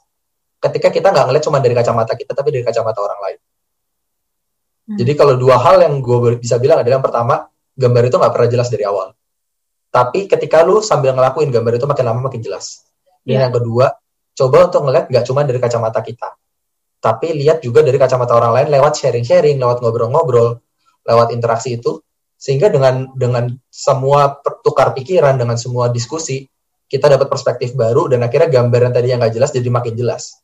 [0.61, 3.39] ketika kita nggak ngeliat cuma dari kacamata kita, tapi dari kacamata orang lain.
[4.91, 4.97] Hmm.
[5.01, 8.49] Jadi kalau dua hal yang gue bisa bilang adalah yang pertama, gambar itu nggak pernah
[8.53, 9.17] jelas dari awal.
[9.91, 12.87] Tapi ketika lu sambil ngelakuin gambar itu makin lama makin jelas.
[13.25, 13.43] Dan yeah.
[13.49, 13.91] yang kedua,
[14.37, 16.29] coba untuk ngeliat nggak cuma dari kacamata kita,
[17.01, 20.61] tapi lihat juga dari kacamata orang lain lewat sharing-sharing, lewat ngobrol-ngobrol,
[21.09, 22.01] lewat interaksi itu,
[22.37, 26.45] sehingga dengan dengan semua tukar pikiran, dengan semua diskusi,
[26.89, 30.41] kita dapat perspektif baru dan akhirnya gambaran tadi yang nggak jelas jadi makin jelas.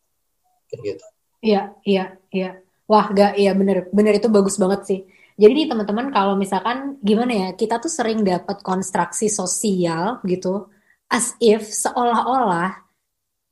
[0.70, 1.05] Gitu.
[1.44, 2.50] Iya, iya, iya.
[2.87, 5.00] Wah, gak, iya bener, bener itu bagus banget sih.
[5.37, 10.70] Jadi nih teman-teman kalau misalkan gimana ya, kita tuh sering dapat konstruksi sosial gitu,
[11.12, 12.87] as if seolah-olah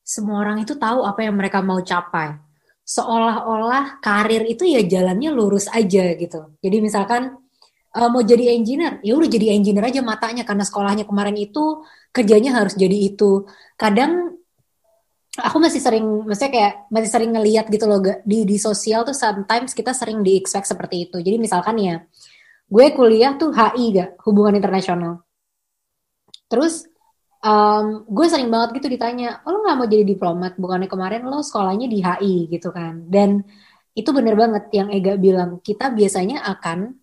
[0.04, 2.36] semua orang itu tahu apa yang mereka mau capai.
[2.84, 6.56] Seolah-olah karir itu ya jalannya lurus aja gitu.
[6.60, 7.36] Jadi misalkan
[7.96, 12.60] uh, mau jadi engineer, ya udah jadi engineer aja matanya karena sekolahnya kemarin itu kerjanya
[12.60, 13.48] harus jadi itu.
[13.80, 14.36] Kadang
[15.34, 19.74] aku masih sering maksudnya kayak masih sering ngeliat gitu loh di di sosial tuh sometimes
[19.74, 21.18] kita sering di expect seperti itu.
[21.18, 22.06] Jadi misalkan ya
[22.70, 25.26] gue kuliah tuh HI gak hubungan internasional.
[26.46, 26.86] Terus
[27.42, 30.52] um, gue sering banget gitu ditanya oh, lo nggak mau jadi diplomat?
[30.54, 33.02] Bukannya kemarin lo sekolahnya di HI gitu kan.
[33.10, 33.42] Dan
[33.94, 36.94] itu bener banget yang Ega bilang kita biasanya akan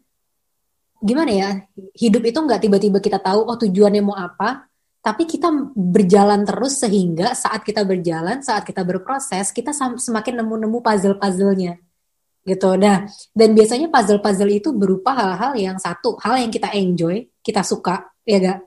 [1.01, 1.49] gimana ya
[1.97, 4.70] hidup itu nggak tiba-tiba kita tahu oh tujuannya mau apa
[5.01, 11.81] tapi kita berjalan terus sehingga saat kita berjalan, saat kita berproses, kita semakin nemu-nemu puzzle-puzzlenya
[12.45, 12.73] gitu.
[12.77, 18.13] Nah, dan biasanya puzzle-puzzle itu berupa hal-hal yang satu, hal yang kita enjoy, kita suka,
[18.25, 18.59] ya gak?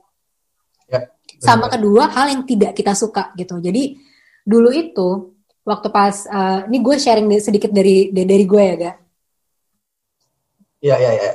[0.90, 1.00] Ya,
[1.38, 3.58] Sama kedua, hal yang tidak kita suka gitu.
[3.58, 3.98] Jadi
[4.42, 8.96] dulu itu waktu pas, uh, ini gue sharing sedikit dari dari gue ya gak?
[10.84, 11.30] Iya, iya, iya.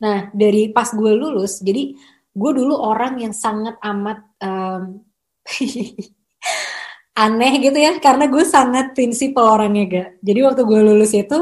[0.00, 1.92] Nah, dari pas gue lulus, jadi
[2.30, 5.02] gue dulu orang yang sangat amat um,
[7.24, 11.38] aneh gitu ya karena gue sangat prinsipal orangnya gak jadi waktu gue lulus itu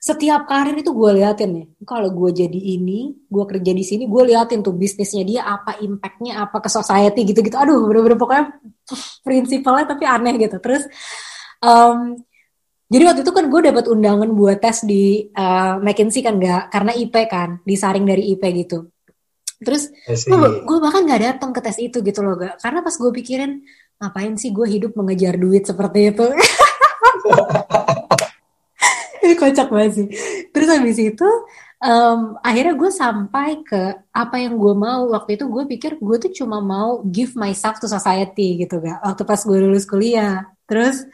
[0.00, 4.32] setiap karir itu gue liatin nih kalau gue jadi ini gue kerja di sini gue
[4.32, 8.44] liatin tuh bisnisnya dia apa impactnya apa ke society gitu gitu aduh bener-bener pokoknya
[9.24, 10.56] prinsipalnya tapi aneh gitu.
[10.58, 10.88] Terus
[11.62, 12.16] um,
[12.90, 16.92] jadi waktu itu kan gue dapat undangan buat tes di uh, McKinsey kan gak karena
[16.96, 18.90] IP kan disaring dari IP gitu
[19.60, 19.92] Terus
[20.64, 22.58] gue bahkan nggak datang ke tes itu gitu loh gak.
[22.60, 23.60] Karena pas gue pikirin
[24.00, 26.26] ngapain sih gue hidup mengejar duit seperti itu.
[29.20, 30.08] Ini kocak banget sih.
[30.48, 31.28] Terus habis itu
[31.80, 36.32] um, akhirnya gue sampai ke apa yang gue mau waktu itu gue pikir gue tuh
[36.44, 41.08] cuma mau give myself to society gitu gak waktu pas gue lulus kuliah terus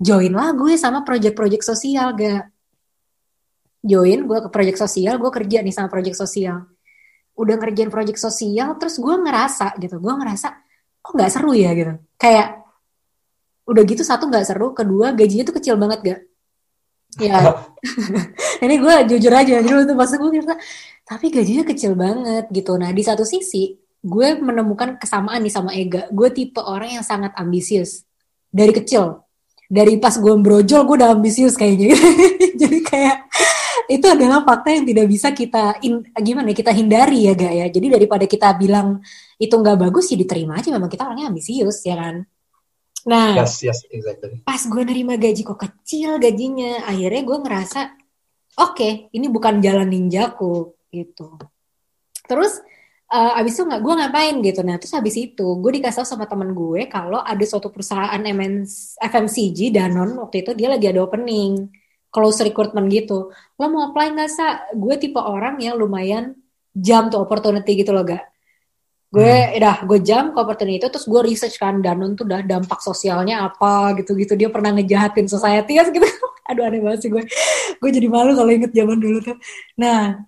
[0.00, 2.48] join lah gue sama project-project sosial gak
[3.84, 6.64] join gue ke project sosial gue kerja nih sama project sosial
[7.34, 10.48] udah ngerjain project sosial terus gue ngerasa gitu gue ngerasa
[11.04, 11.70] kok nggak seru ya?
[11.74, 11.92] Gitu.
[12.16, 12.62] Kayak
[13.64, 16.20] udah gitu satu nggak seru kedua gajinya tuh kecil banget gak
[17.20, 17.38] ya.
[18.64, 20.54] Ini gue jujur aja dulu tuh pas gue ngerasa
[21.04, 22.74] tapi gajinya kecil banget gitu.
[22.80, 26.08] Nah di satu sisi gue menemukan kesamaan nih sama Ega.
[26.12, 28.04] Gue tipe orang yang sangat ambisius.
[28.52, 29.24] Dari kecil.
[29.68, 31.96] Dari pas gue brojol gue udah ambisius kayaknya.
[32.60, 33.26] Jadi kayak
[33.88, 37.66] itu adalah fakta yang tidak bisa kita in, gimana ya, kita hindari ya gak ya.
[37.68, 39.04] Jadi daripada kita bilang
[39.36, 40.72] itu nggak bagus ya diterima aja.
[40.72, 42.24] Memang kita orangnya ambisius ya kan?
[43.04, 44.40] Nah yes, yes, exactly.
[44.40, 47.80] pas gue nerima gaji kok kecil gajinya akhirnya gue ngerasa
[48.56, 51.36] oke okay, ini bukan jalan ninjaku gitu.
[52.24, 52.64] Terus
[53.12, 54.60] uh, abis itu nggak gue ngapain gitu.
[54.64, 59.68] Nah terus abis itu gue dikasih sama teman gue kalau ada suatu perusahaan MNC, FMCG
[59.68, 61.83] Danon waktu itu dia lagi ada opening
[62.14, 63.34] close recruitment gitu.
[63.58, 64.70] Lo mau apply nggak sa?
[64.70, 66.38] Gue tipe orang yang lumayan
[66.70, 68.22] jam tuh opportunity gitu loh gak.
[69.10, 69.58] Gue hmm.
[69.58, 73.46] dah gue jam ke opportunity itu terus gue research kan Danon tuh udah dampak sosialnya
[73.46, 76.06] apa gitu-gitu dia pernah ngejahatin society ya gitu.
[76.50, 77.22] Aduh aneh banget sih gue.
[77.82, 79.36] Gue jadi malu kalau inget zaman dulu tuh.
[79.78, 80.22] Nah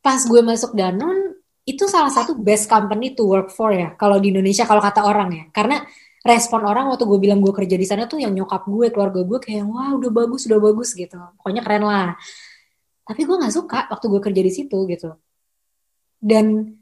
[0.00, 1.36] pas gue masuk Danon
[1.68, 5.28] itu salah satu best company to work for ya kalau di Indonesia kalau kata orang
[5.28, 5.84] ya karena
[6.20, 9.38] respon orang waktu gue bilang gue kerja di sana tuh yang nyokap gue keluarga gue
[9.40, 11.16] kayak wah udah bagus udah bagus gitu.
[11.40, 12.12] Pokoknya keren lah.
[13.08, 15.10] Tapi gue nggak suka waktu gue kerja di situ gitu.
[16.20, 16.76] Dan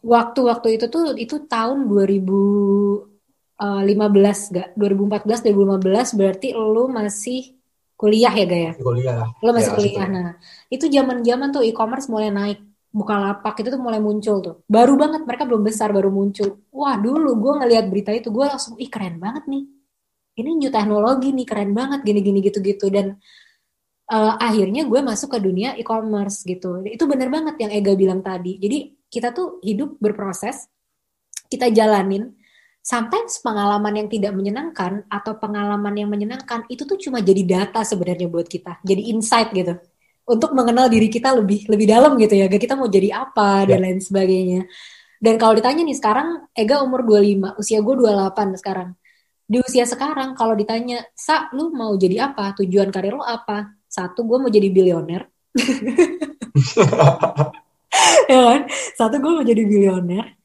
[0.00, 7.58] waktu-waktu itu tuh itu tahun 2015 eh, gak 2014 2015 berarti lo masih
[7.98, 9.26] kuliah ya gaya kuliah.
[9.42, 10.06] Lo masih ya, kuliah.
[10.06, 10.28] nah
[10.70, 12.62] itu zaman zaman tuh e-commerce mulai naik
[12.94, 14.56] lapak itu tuh mulai muncul tuh.
[14.64, 16.64] Baru banget mereka belum besar baru muncul.
[16.72, 19.64] Wah dulu gue ngelihat berita itu gue langsung ih keren banget nih.
[20.38, 23.18] Ini new teknologi nih keren banget gini-gini gitu-gitu dan
[24.08, 26.80] uh, akhirnya gue masuk ke dunia e-commerce gitu.
[26.86, 28.56] Itu bener banget yang Ega bilang tadi.
[28.56, 30.68] Jadi kita tuh hidup berproses,
[31.48, 32.36] kita jalanin
[32.80, 38.32] sampai pengalaman yang tidak menyenangkan atau pengalaman yang menyenangkan itu tuh cuma jadi data sebenarnya
[38.32, 39.76] buat kita, jadi insight gitu
[40.28, 42.46] untuk mengenal diri kita lebih lebih dalam gitu ya.
[42.46, 43.74] Kita mau jadi apa yeah.
[43.74, 44.68] dan lain sebagainya.
[45.18, 48.94] Dan kalau ditanya nih sekarang Ega umur 25, usia gue 28 sekarang.
[49.48, 52.54] Di usia sekarang kalau ditanya, "Sa, lu mau jadi apa?
[52.60, 55.26] Tujuan karir lu apa?" Satu, gue mau jadi bilioner.
[58.30, 58.62] ya kan?
[58.94, 60.36] Satu, gue mau jadi bilioner.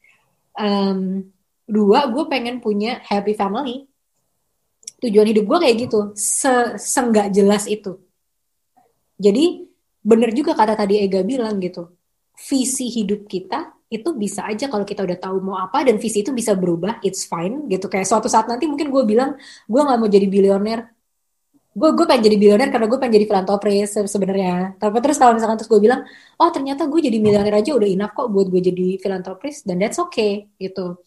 [0.55, 1.27] Um,
[1.67, 3.85] dua, gue pengen punya happy family.
[5.03, 5.99] Tujuan hidup gue kayak gitu.
[6.15, 7.99] Se Senggak jelas itu.
[9.19, 9.72] Jadi
[10.03, 11.89] bener juga kata tadi Ega bilang gitu.
[12.35, 16.33] Visi hidup kita itu bisa aja kalau kita udah tahu mau apa dan visi itu
[16.35, 17.87] bisa berubah it's fine gitu.
[17.87, 20.79] Kayak suatu saat nanti mungkin gue bilang gue nggak mau jadi bilioner.
[21.73, 24.77] Gue gue pengen jadi bilioner karena gue pengen jadi filantropis sebenarnya.
[24.77, 26.01] Tapi terus kalau misalkan terus gue bilang
[26.37, 29.97] oh ternyata gue jadi miliuner aja udah enough kok buat gue jadi filantropis dan that's
[30.01, 30.99] okay gitu.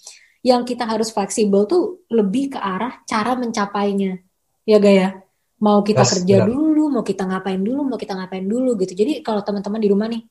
[0.47, 4.23] Yang kita harus fleksibel tuh lebih ke arah cara mencapainya.
[4.63, 5.26] Ya gaya
[5.57, 6.49] mau kita yes, kerja benar.
[6.53, 8.93] dulu mau kita ngapain dulu mau kita ngapain dulu gitu.
[8.93, 10.23] Jadi kalau teman-teman di rumah nih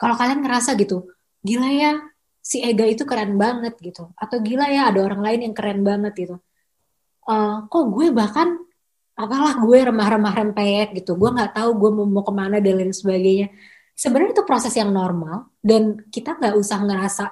[0.00, 1.12] kalau kalian ngerasa gitu
[1.44, 1.92] gila ya
[2.42, 4.10] si Ega itu keren banget gitu.
[4.18, 6.36] Atau gila ya ada orang lain yang keren banget gitu.
[7.22, 8.58] Uh, kok gue bahkan
[9.14, 11.14] apalah gue remah-remah rempeyek gitu.
[11.14, 13.52] Gue nggak tahu gue mau, mau ke mana dan lain sebagainya.
[13.92, 17.24] Sebenarnya itu proses yang normal dan kita nggak usah ngerasa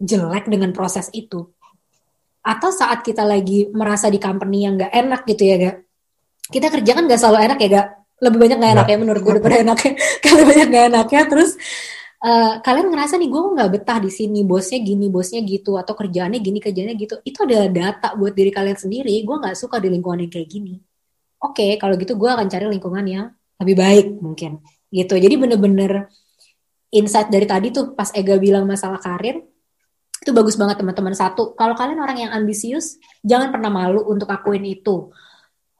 [0.00, 1.46] jelek dengan proses itu.
[2.40, 5.76] Atau saat kita lagi merasa di company yang nggak enak gitu ya gak
[6.50, 7.86] kita kerja kan gak selalu enak ya gak?
[8.20, 9.02] Lebih banyak gak enaknya nah.
[9.06, 11.20] menurut gue daripada enaknya kalau banyak gak enaknya.
[11.30, 11.50] Terus
[12.20, 16.38] uh, kalian ngerasa nih gue nggak betah di sini bosnya gini bosnya gitu atau kerjaannya
[16.42, 17.14] gini kerjaannya gitu.
[17.24, 19.14] Itu adalah data buat diri kalian sendiri.
[19.24, 20.74] Gue nggak suka di lingkungan yang kayak gini.
[21.40, 23.26] Oke okay, kalau gitu gue akan cari lingkungan yang
[23.62, 24.60] lebih baik mungkin.
[24.90, 25.14] Gitu.
[25.16, 26.10] Jadi bener-bener
[26.90, 29.40] insight dari tadi tuh pas Ega bilang masalah karir
[30.20, 31.16] itu bagus banget teman-teman.
[31.16, 35.08] Satu kalau kalian orang yang ambisius jangan pernah malu untuk akuin itu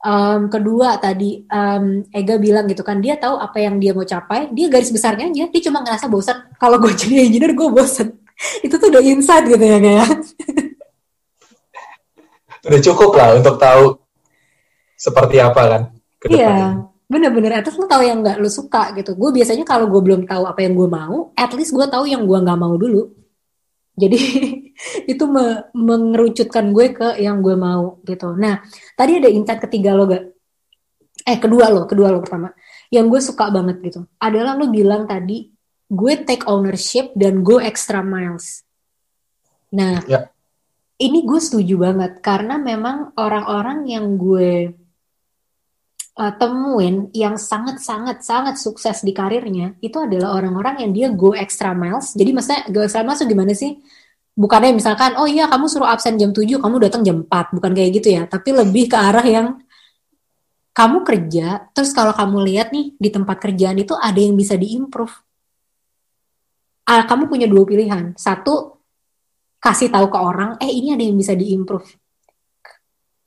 [0.01, 4.49] Um, kedua tadi um, Ega bilang gitu kan dia tahu apa yang dia mau capai
[4.49, 8.17] dia garis besarnya aja dia cuma ngerasa bosan kalau gue jadi engineer gue bosan
[8.65, 10.09] itu tuh udah insight gitu ya kayak
[12.65, 13.93] udah cukup lah untuk tahu
[14.97, 15.81] seperti apa kan
[16.33, 17.59] iya bener-bener.
[17.59, 19.19] Atas lo tahu yang nggak lo suka gitu.
[19.19, 22.23] Gue biasanya kalau gue belum tahu apa yang gue mau at least gue tahu yang
[22.23, 23.11] gue nggak mau dulu.
[23.99, 24.17] Jadi
[25.11, 28.33] itu me mengerucutkan gue ke yang gue mau gitu.
[28.37, 28.61] Nah,
[28.97, 30.23] tadi ada insight ketiga lo gak?
[31.21, 32.49] Eh, kedua lo, kedua lo pertama.
[32.91, 35.47] yang gue suka banget gitu adalah lo bilang tadi
[35.87, 38.67] gue take ownership dan go extra miles.
[39.71, 40.27] Nah, Ya.
[40.99, 44.75] ini gue setuju banget karena memang orang-orang yang gue
[46.19, 51.71] uh, temuin yang sangat-sangat sangat sukses di karirnya itu adalah orang-orang yang dia go extra
[51.71, 52.11] miles.
[52.11, 53.79] Jadi maksudnya go extra miles itu gimana sih?
[54.31, 57.51] Bukannya misalkan, oh iya kamu suruh absen jam 7, kamu datang jam 4.
[57.51, 58.23] Bukan kayak gitu ya.
[58.25, 59.59] Tapi lebih ke arah yang
[60.71, 65.11] kamu kerja, terus kalau kamu lihat nih di tempat kerjaan itu ada yang bisa diimprove.
[66.87, 68.15] Ah, kamu punya dua pilihan.
[68.15, 68.79] Satu,
[69.59, 71.91] kasih tahu ke orang, eh ini ada yang bisa diimprove.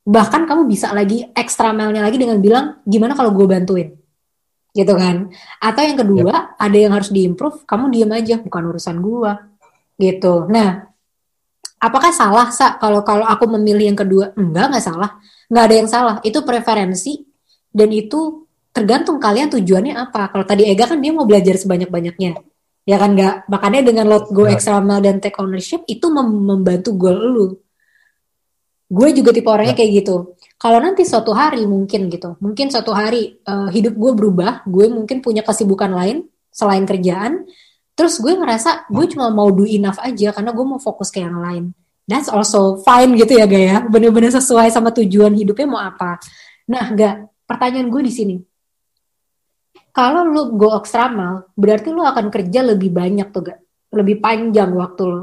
[0.09, 3.93] Bahkan kamu bisa lagi extra mile-nya lagi dengan bilang, gimana kalau gue bantuin?
[4.73, 5.29] Gitu kan.
[5.61, 9.33] Atau yang kedua, ada yang harus diimprove, kamu diem aja, bukan urusan gue.
[10.01, 10.49] Gitu.
[10.49, 10.94] Nah,
[11.85, 14.33] apakah salah, Sa, kalau kalau aku memilih yang kedua?
[14.35, 15.11] Enggak, nggak salah.
[15.53, 16.17] Nggak ada yang salah.
[16.25, 17.21] Itu preferensi,
[17.69, 20.33] dan itu tergantung kalian tujuannya apa.
[20.33, 22.41] Kalau tadi Ega kan dia mau belajar sebanyak-banyaknya.
[22.85, 23.49] Ya kan nggak?
[23.49, 27.47] Makanya dengan lo go extra mile dan take ownership itu mem- membantu goal lu.
[28.93, 29.79] Gue juga tipe orangnya Ya.
[29.81, 30.17] kayak gitu.
[30.61, 35.25] Kalau nanti suatu hari mungkin gitu, mungkin suatu hari eh, hidup gue berubah, gue mungkin
[35.25, 37.49] punya kesibukan lain selain kerjaan,
[37.95, 41.39] terus gue ngerasa gue cuma mau do enough aja karena gue mau fokus ke yang
[41.39, 41.75] lain.
[42.05, 46.21] That's also fine gitu ya Gaya, bener-bener sesuai sama tujuan hidupnya mau apa.
[46.69, 48.37] Nah, gak pertanyaan gue di sini.
[49.95, 53.59] Kalau lu go extra mile, berarti lu akan kerja lebih banyak tuh gak?
[53.95, 55.23] Lebih panjang waktu lu.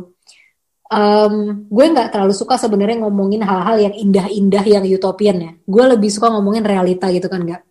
[0.91, 5.51] Em, gue nggak terlalu suka sebenarnya ngomongin hal-hal yang indah-indah yang utopian ya.
[5.63, 7.61] Gue lebih suka ngomongin realita gitu kan gak?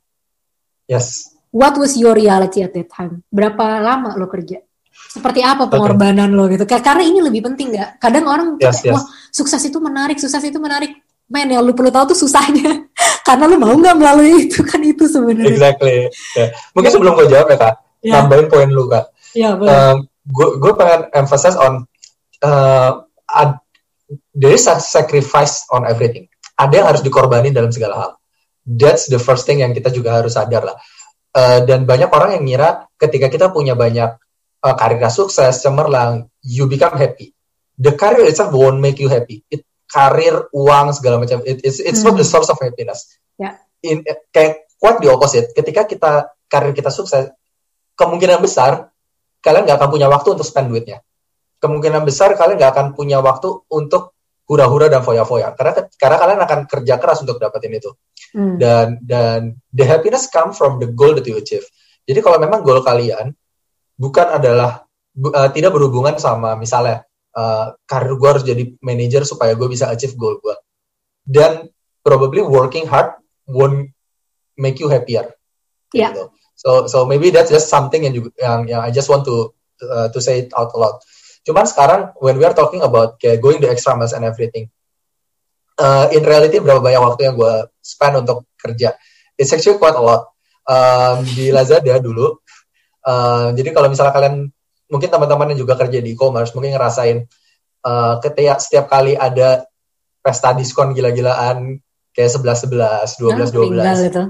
[0.87, 1.35] Yes.
[1.51, 3.27] What was your reality at that time?
[3.27, 4.63] Berapa lama lo kerja?
[5.11, 6.69] Seperti apa pengorbanan lo gitu?
[6.69, 7.99] Ka- Karena ini lebih penting nggak?
[7.99, 8.95] Kadang orang Yes, kayak, yes.
[8.95, 10.93] wah sukses itu menarik, sukses itu menarik.
[11.31, 12.91] Men, yang lu perlu tahu tuh susahnya.
[13.27, 15.51] Karena lu mau nggak melalui itu kan itu sebenarnya.
[15.51, 16.11] Exactly.
[16.35, 16.47] Ya.
[16.75, 19.13] Mungkin sebelum gue jawab ya kak, Ya, nambahin poin lu kak.
[19.31, 19.71] ya boleh.
[19.71, 21.87] Um, gue gue pengen emphasize on
[22.43, 22.93] uh,
[23.31, 23.63] ad-
[24.35, 26.27] there is a sacrifice on everything.
[26.59, 28.11] Ada yang harus dikorbanin dalam segala hal.
[28.67, 30.77] That's the first thing yang kita juga harus sadar lah.
[31.31, 34.19] Uh, dan banyak orang yang ngira ketika kita punya banyak
[34.65, 37.33] uh, karir sukses, cemerlang, you become happy.
[37.81, 39.41] The career itself won't make you happy.
[39.49, 41.43] It karir, uang segala macam.
[41.43, 42.33] It, it's it's not the Hmm.
[42.33, 43.19] source of happiness.
[43.41, 43.59] Ya.
[43.83, 45.51] In kayak quite the opposite.
[45.57, 47.33] Ketika kita karir kita sukses,
[47.97, 48.93] kemungkinan besar
[49.41, 51.01] kalian nggak akan punya waktu untuk spend duitnya.
[51.61, 54.13] Kemungkinan besar kalian nggak akan punya waktu untuk
[54.45, 55.57] hura-hura dan foya-foya.
[55.57, 57.91] Karena karena kalian akan kerja keras untuk dapetin itu.
[58.37, 58.61] Hmm.
[58.61, 61.65] Dan dan the happiness come from the goal that you achieve.
[62.05, 63.33] Jadi kalau memang goal kalian
[64.01, 67.05] bukan adalah bu- uh, tidak berhubungan sama misalnya
[67.37, 70.57] uh, karir gue harus jadi manager supaya gue bisa achieve goal gue.
[71.21, 71.69] Dan
[72.01, 73.93] probably working hard won't
[74.57, 75.37] make you happier.
[75.93, 76.17] Ya.
[76.17, 76.33] Gitu.
[76.57, 79.53] So so maybe that's just something yang juga yang, yang I just want to
[79.85, 81.01] uh, to say it out loud.
[81.45, 84.69] Cuman sekarang when we are talking about kayak going the extra miles and everything,
[85.81, 88.97] uh, in reality berapa banyak waktu yang gue spend untuk kerja?
[89.41, 90.29] It's actually quite a lot.
[90.69, 92.45] Um, di Lazada dulu,
[93.05, 94.49] uh, jadi kalau misalnya kalian
[94.91, 97.25] mungkin teman-teman yang juga kerja di e-commerce mungkin ngerasain
[97.87, 99.65] uh, ketika setiap kali ada
[100.21, 101.79] pesta diskon gila-gilaan
[102.13, 103.55] kayak 11 11, 12 Ah, 12.
[103.55, 104.25] tinggal itu.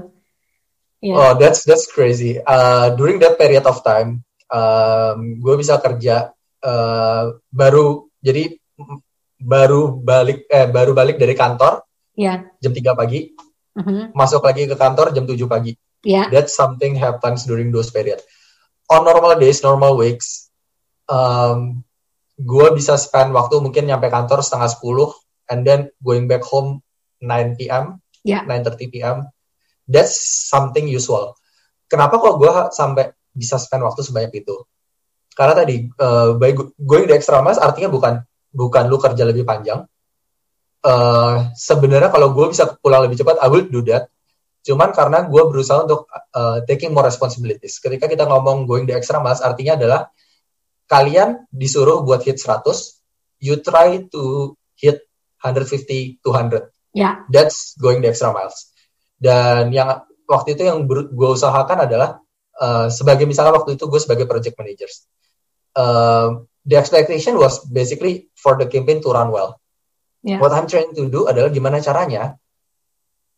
[1.01, 1.15] Ya.
[1.17, 2.37] Oh, that's that's crazy.
[2.37, 4.21] Uh, during that period of time,
[4.53, 6.29] um, gue bisa kerja
[6.61, 8.97] uh, baru jadi mm,
[9.41, 11.81] baru balik eh baru balik dari kantor
[12.13, 12.45] Ya.
[12.61, 13.33] jam 3 pagi,
[13.73, 14.13] Mhm.
[14.13, 15.73] masuk lagi ke kantor jam 7 pagi.
[16.05, 16.29] Ya.
[16.29, 18.21] That something happens during those period.
[18.91, 20.51] On normal days, normal weeks,
[21.07, 21.79] um,
[22.35, 26.83] gue bisa spend waktu mungkin nyampe kantor setengah 10 and then going back home
[27.23, 28.01] 9 p.m.
[28.27, 28.43] Ya.
[28.43, 29.17] 9:30 p.m.
[29.87, 31.39] That's something usual.
[31.87, 34.55] Kenapa kok gue sampai bisa spend waktu sebanyak itu?
[35.31, 38.19] Karena tadi uh, by go- going the extra miles artinya bukan
[38.51, 39.87] bukan lu kerja lebih panjang.
[40.81, 44.11] Uh, Sebenarnya kalau gue bisa pulang lebih cepat, I will do that.
[44.61, 47.81] Cuman karena gue berusaha untuk uh, taking more responsibilities.
[47.81, 50.01] Ketika kita ngomong going the extra miles, artinya adalah
[50.85, 52.61] kalian disuruh buat hit 100,
[53.41, 55.01] you try to hit
[55.41, 57.23] 150 200 Ya.
[57.31, 58.67] that's going the extra miles.
[59.15, 62.19] Dan yang waktu itu yang gue usahakan adalah
[62.59, 64.91] uh, sebagai misalnya waktu itu gue sebagai project manager.
[65.71, 69.55] Uh, the expectation was basically for the campaign to run well.
[70.21, 70.37] Ya.
[70.37, 72.37] What I'm trying to do adalah gimana caranya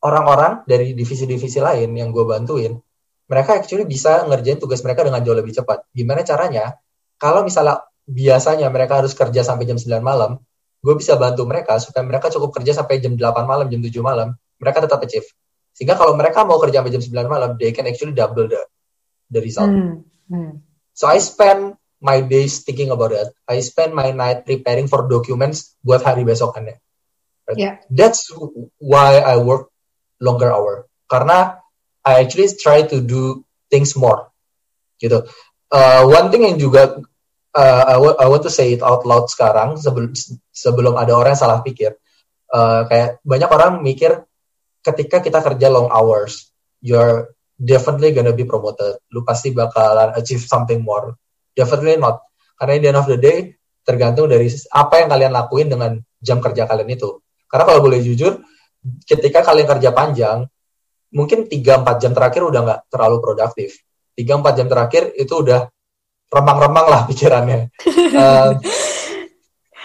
[0.03, 2.75] orang-orang dari divisi-divisi lain yang gue bantuin,
[3.31, 5.87] mereka actually bisa ngerjain tugas mereka dengan jauh lebih cepat.
[5.95, 6.75] Gimana caranya?
[7.15, 10.43] Kalau misalnya biasanya mereka harus kerja sampai jam 9 malam,
[10.83, 14.35] gue bisa bantu mereka supaya mereka cukup kerja sampai jam 8 malam, jam 7 malam,
[14.59, 15.27] mereka tetap achieve.
[15.71, 18.59] Sehingga kalau mereka mau kerja sampai jam 9 malam, they can actually double the
[19.31, 19.71] the result.
[19.71, 20.03] Hmm.
[20.27, 20.51] Hmm.
[20.93, 23.31] So I spend my days thinking about it.
[23.47, 26.77] I spend my night preparing for documents buat hari besokannya.
[27.47, 27.57] Right?
[27.57, 27.75] Yeah.
[27.87, 28.29] That's
[28.77, 29.72] why I work
[30.23, 30.87] longer hour.
[31.11, 31.59] Karena
[32.07, 34.31] I actually try to do things more.
[34.95, 35.27] Gitu.
[35.67, 37.03] Uh, one thing yang juga
[37.51, 40.15] uh, I, I want to say it out loud sekarang sebelum
[40.55, 41.99] sebelum ada orang yang salah pikir.
[42.53, 44.23] Uh, kayak banyak orang mikir
[44.85, 48.99] ketika kita kerja long hours, you're definitely gonna be promoted.
[49.09, 51.17] Lu pasti bakalan achieve something more.
[51.57, 52.21] Definitely not.
[52.57, 56.37] Karena in the end of the day, tergantung dari apa yang kalian lakuin dengan jam
[56.39, 57.19] kerja kalian itu.
[57.49, 58.41] Karena kalau boleh jujur,
[59.07, 60.45] ketika kalian kerja panjang,
[61.13, 63.79] mungkin 3-4 jam terakhir udah nggak terlalu produktif.
[64.17, 65.69] 3-4 jam terakhir itu udah
[66.33, 67.69] remang-remang lah pikirannya.
[68.17, 68.57] uh,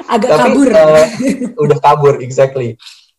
[0.08, 0.68] Agak tapi, kabur.
[0.72, 1.06] Uh,
[1.68, 2.78] udah kabur, exactly.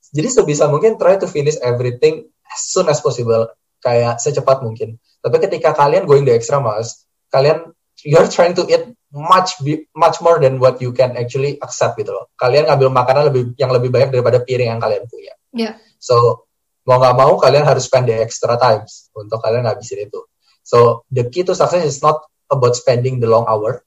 [0.10, 3.46] Jadi sebisa mungkin try to finish everything as soon as possible,
[3.84, 4.98] kayak secepat mungkin.
[5.22, 7.70] Tapi ketika kalian going the extra miles, kalian
[8.02, 9.60] you're trying to eat much
[9.94, 12.32] much more than what you can actually accept gitu loh.
[12.40, 15.34] Kalian ngambil makanan lebih yang lebih banyak daripada piring yang kalian punya.
[15.54, 15.82] Yeah.
[15.98, 16.48] So
[16.86, 20.26] mau nggak mau kalian harus spend the extra times untuk kalian ngabisin itu.
[20.66, 23.86] So the key to success is not about spending the long hour,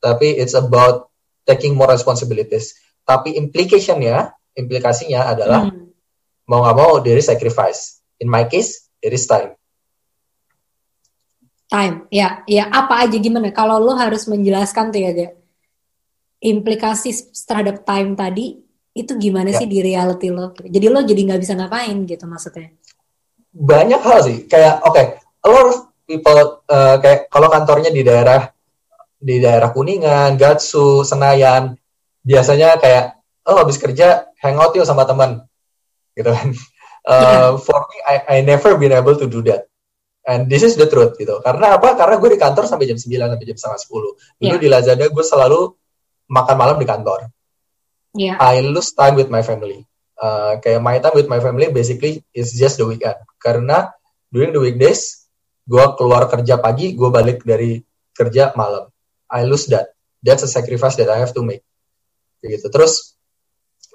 [0.00, 1.12] tapi it's about
[1.44, 2.76] taking more responsibilities.
[3.04, 5.92] Tapi implicationnya implikasinya adalah hmm.
[6.48, 8.00] mau nggak mau there is sacrifice.
[8.20, 9.56] In my case, there is time.
[11.70, 13.54] Time, ya, ya apa aja gimana?
[13.54, 15.32] Kalau lo harus menjelaskan tuh ya,
[16.42, 17.14] implikasi
[17.46, 18.60] terhadap time tadi
[18.90, 19.62] itu gimana ya.
[19.62, 20.54] sih di reality lo?
[20.56, 22.74] Jadi lo jadi nggak bisa ngapain gitu maksudnya?
[23.50, 25.06] Banyak hal sih, kayak oke, okay,
[25.42, 25.76] a lot of
[26.06, 28.46] people uh, kayak kalau kantornya di daerah
[29.20, 31.74] di daerah Kuningan, Gatsu, Senayan,
[32.24, 35.40] biasanya kayak oh habis kerja hangout yuk sama teman
[36.12, 36.48] gitu kan
[37.08, 37.50] uh, yeah.
[37.56, 39.68] for me I, I never been able to do that
[40.28, 43.08] and this is the truth gitu karena apa karena gue di kantor sampai jam 9
[43.08, 44.10] sampai jam setengah 10 dulu
[44.44, 44.60] yeah.
[44.60, 45.60] di Lazada gue selalu
[46.28, 47.32] makan malam di kantor
[48.14, 48.36] yeah.
[48.38, 49.86] I lose time with my family.
[50.20, 53.16] Uh, kayak my time with my family basically is just the weekend.
[53.40, 53.88] Karena
[54.28, 55.26] during the weekdays
[55.64, 57.80] gue keluar kerja pagi gue balik dari
[58.12, 58.90] kerja malam.
[59.30, 59.96] I lose that.
[60.20, 61.64] That's a sacrifice that I have to make.
[62.44, 62.68] Gitu.
[62.68, 63.16] Terus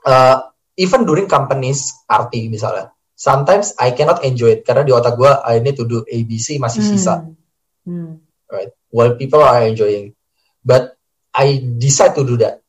[0.08, 0.50] uh,
[0.80, 4.62] even during companies party misalnya sometimes I cannot enjoy it.
[4.66, 6.90] Karena di otak gue I need to do ABC masih hmm.
[6.90, 7.16] sisa.
[7.86, 8.18] Hmm.
[8.50, 8.74] right.
[8.90, 10.18] While people are enjoying.
[10.66, 10.98] But
[11.30, 12.65] I decide to do that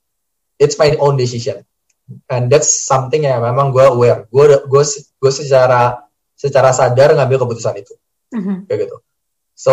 [0.58, 1.64] it's my own decision.
[2.30, 4.30] And that's something yang memang gue aware.
[4.30, 4.82] Gue gue
[5.18, 6.06] gue secara
[6.38, 7.94] secara sadar ngambil keputusan itu.
[8.34, 8.66] Mm-hmm.
[8.66, 8.96] kayak gitu.
[9.54, 9.70] So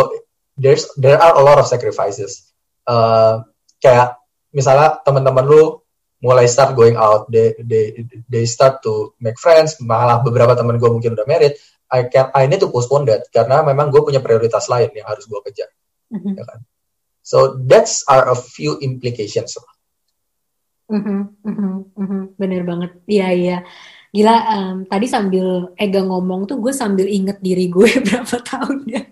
[0.54, 2.54] there's there are a lot of sacrifices.
[2.86, 3.44] Uh,
[3.82, 4.18] kayak
[4.54, 5.84] misalnya teman-teman lu
[6.24, 7.28] mulai start going out.
[7.30, 9.78] They they they start to make friends.
[9.78, 11.54] Malah beberapa teman gue mungkin udah married.
[11.92, 13.28] I can I need to postpone that.
[13.30, 15.70] Karena memang gue punya prioritas lain yang harus gue kejar.
[16.10, 16.34] Mm-hmm.
[16.34, 16.60] ya kan?
[17.24, 19.56] So that's are a few implications
[20.90, 21.20] mm-hmm,
[21.96, 22.90] mm-hmm, bener banget.
[23.08, 23.56] Iya iya.
[24.14, 29.02] Gila um, tadi sambil Ega ngomong tuh gue sambil inget diri gue berapa tahun ya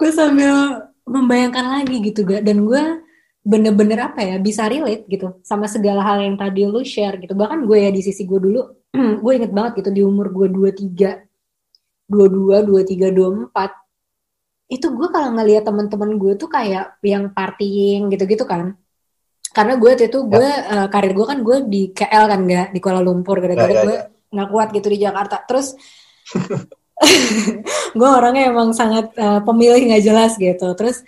[0.00, 2.82] gue sambil membayangkan lagi gitu gak dan gue
[3.42, 7.34] bener-bener apa ya bisa relate gitu sama segala hal yang tadi lu share gitu.
[7.34, 8.62] Bahkan gue ya di sisi gue dulu
[9.22, 11.22] gue inget banget gitu di umur gue dua tiga
[12.06, 13.70] dua dua dua tiga dua empat
[14.72, 18.72] itu gue kalau ngeliat teman-teman gue tuh kayak yang partying gitu-gitu kan
[19.52, 20.84] karena gue itu gue ya.
[20.84, 23.84] uh, karir gue kan gue di KL kan nggak di Kuala Lumpur gara-gara ya, ya,
[23.84, 24.04] gue ya.
[24.32, 25.36] nggak kuat gitu di Jakarta.
[25.44, 25.76] Terus
[27.98, 30.72] gue orangnya emang sangat uh, pemilih nggak jelas gitu.
[30.74, 31.04] Terus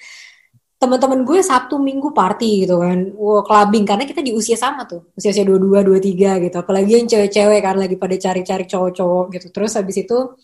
[0.74, 3.88] teman-teman gue Sabtu Minggu party gitu kan, wow, clubbing.
[3.88, 7.08] Karena kita di usia sama tuh, usia usia dua dua dua tiga gitu, apalagi yang
[7.08, 10.36] cewek-cewek kan lagi pada cari-cari cowok-cowok gitu, terus habis itu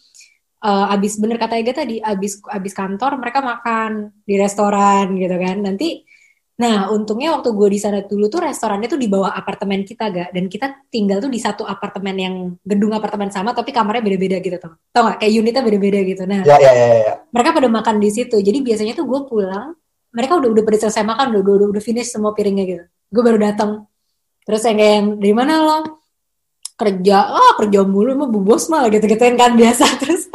[0.65, 5.57] uh, abis bener kata Ega tadi, abis abis kantor mereka makan di restoran gitu kan,
[5.61, 6.09] nanti
[6.61, 10.29] Nah, untungnya waktu gue di sana dulu tuh restorannya tuh di bawah apartemen kita gak,
[10.37, 14.61] dan kita tinggal tuh di satu apartemen yang gedung apartemen sama tapi kamarnya beda-beda gitu
[14.61, 15.25] tuh, tau gak?
[15.25, 16.23] Kayak unitnya beda-beda gitu.
[16.29, 17.15] Nah, ya, ya, ya, ya.
[17.33, 19.73] mereka pada makan di situ, jadi biasanya tuh gue pulang
[20.11, 22.85] mereka udah udah pada selesai makan udah udah udah finish semua piringnya gitu.
[23.11, 23.87] Gue baru datang
[24.43, 25.79] terus yang kayak dari mana lo?
[26.75, 27.19] Kerja.
[27.31, 29.85] Ah kerja mulu emang bu bos mah gitu gitu kan biasa.
[30.03, 30.27] Terus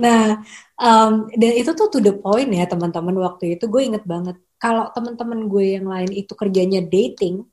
[0.00, 0.40] nah
[0.76, 4.90] um, dan itu tuh to the point ya teman-teman waktu itu gue inget banget kalau
[4.94, 7.44] teman-teman gue yang lain itu kerjanya dating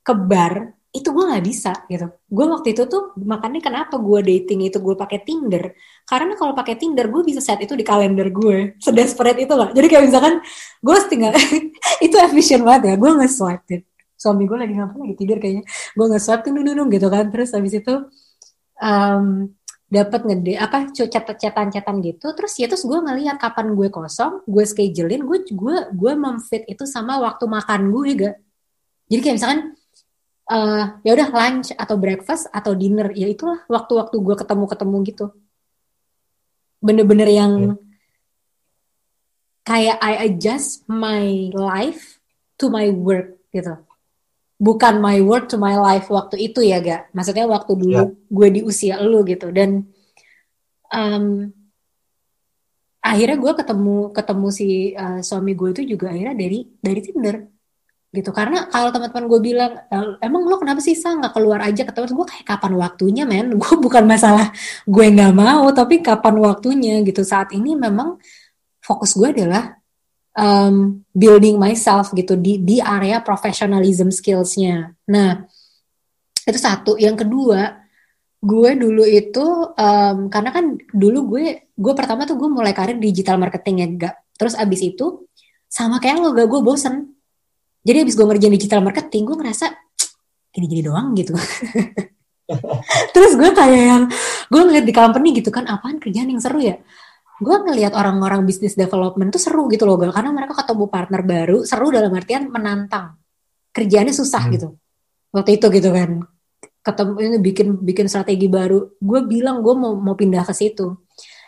[0.00, 2.10] ke bar itu gue nggak bisa gitu.
[2.26, 5.70] Gue waktu itu tuh makanya kenapa gue dating itu gue pakai Tinder
[6.02, 9.70] karena kalau pakai Tinder gue bisa set itu di kalender gue sedesperate itu lah.
[9.70, 10.42] Jadi kayak misalkan
[10.82, 11.32] gue tinggal
[12.06, 12.94] itu efisien banget ya.
[12.98, 13.90] Gue nge-swipe
[14.20, 15.64] suami gue lagi ngapain lagi tidur kayaknya
[15.96, 18.04] gue nge-swipe tuh nung gitu kan terus habis itu
[18.76, 19.48] um,
[19.90, 25.26] dapat ngede apa catatan-catatan gitu terus ya terus gue ngeliat kapan gue kosong gue schedulein
[25.26, 28.36] gue gue gue memfit itu sama waktu makan gue gak
[29.10, 29.60] jadi kayak misalkan
[30.46, 35.26] uh, ya udah lunch atau breakfast atau dinner ya itulah waktu-waktu gue ketemu-ketemu gitu.
[36.78, 37.78] Bener-bener yang hmm.
[39.66, 42.22] kayak I adjust my life
[42.62, 43.89] to my work gitu
[44.60, 48.08] bukan my work to my life waktu itu ya gak maksudnya waktu dulu yeah.
[48.12, 49.48] gue di usia lu gitu.
[49.48, 49.88] Dan
[50.92, 51.48] um,
[53.00, 57.36] akhirnya gue ketemu ketemu si uh, suami gue itu juga akhirnya dari dari Tinder
[58.12, 58.30] gitu.
[58.36, 59.72] Karena kalau teman-teman gue bilang
[60.20, 61.88] emang lo kenapa sih sa nggak keluar aja?
[61.88, 63.56] Ke gue kayak kapan waktunya men?
[63.60, 64.52] Gue bukan masalah
[64.84, 67.24] gue nggak mau tapi kapan waktunya gitu.
[67.24, 68.20] Saat ini memang
[68.84, 69.79] fokus gue adalah
[70.40, 74.96] um, building myself gitu di di area professionalism skillsnya.
[75.12, 75.44] Nah
[76.48, 76.96] itu satu.
[76.96, 77.84] Yang kedua,
[78.40, 83.36] gue dulu itu um, karena kan dulu gue gue pertama tuh gue mulai karir digital
[83.36, 84.14] marketing ya gak.
[84.40, 85.28] Terus abis itu
[85.68, 87.12] sama kayak lo gak gue bosen.
[87.84, 89.66] Jadi abis gue ngerjain digital marketing gue ngerasa
[90.50, 91.36] gini-gini doang gitu.
[93.14, 94.02] Terus gue kayak yang
[94.50, 96.82] gue ngeliat di company gitu kan apaan kerjaan yang seru ya
[97.40, 101.58] gue ngelihat orang-orang bisnis development tuh seru gitu loh gal karena mereka ketemu partner baru
[101.64, 103.16] seru dalam artian menantang.
[103.72, 104.52] Kerjaannya susah hmm.
[104.54, 104.68] gitu.
[105.32, 106.10] Waktu itu gitu kan.
[106.80, 109.00] Ketemu ini bikin bikin strategi baru.
[109.00, 111.00] Gue bilang gue mau mau pindah ke situ.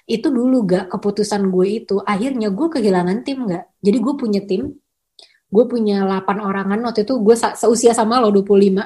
[0.08, 0.88] Itu dulu gak.
[0.88, 3.68] Keputusan gue itu akhirnya gue kehilangan tim gak.
[3.84, 4.72] Jadi gue punya tim.
[5.52, 6.78] Gue punya 8 orangan.
[6.88, 8.80] Waktu itu gue seusia sama lo 25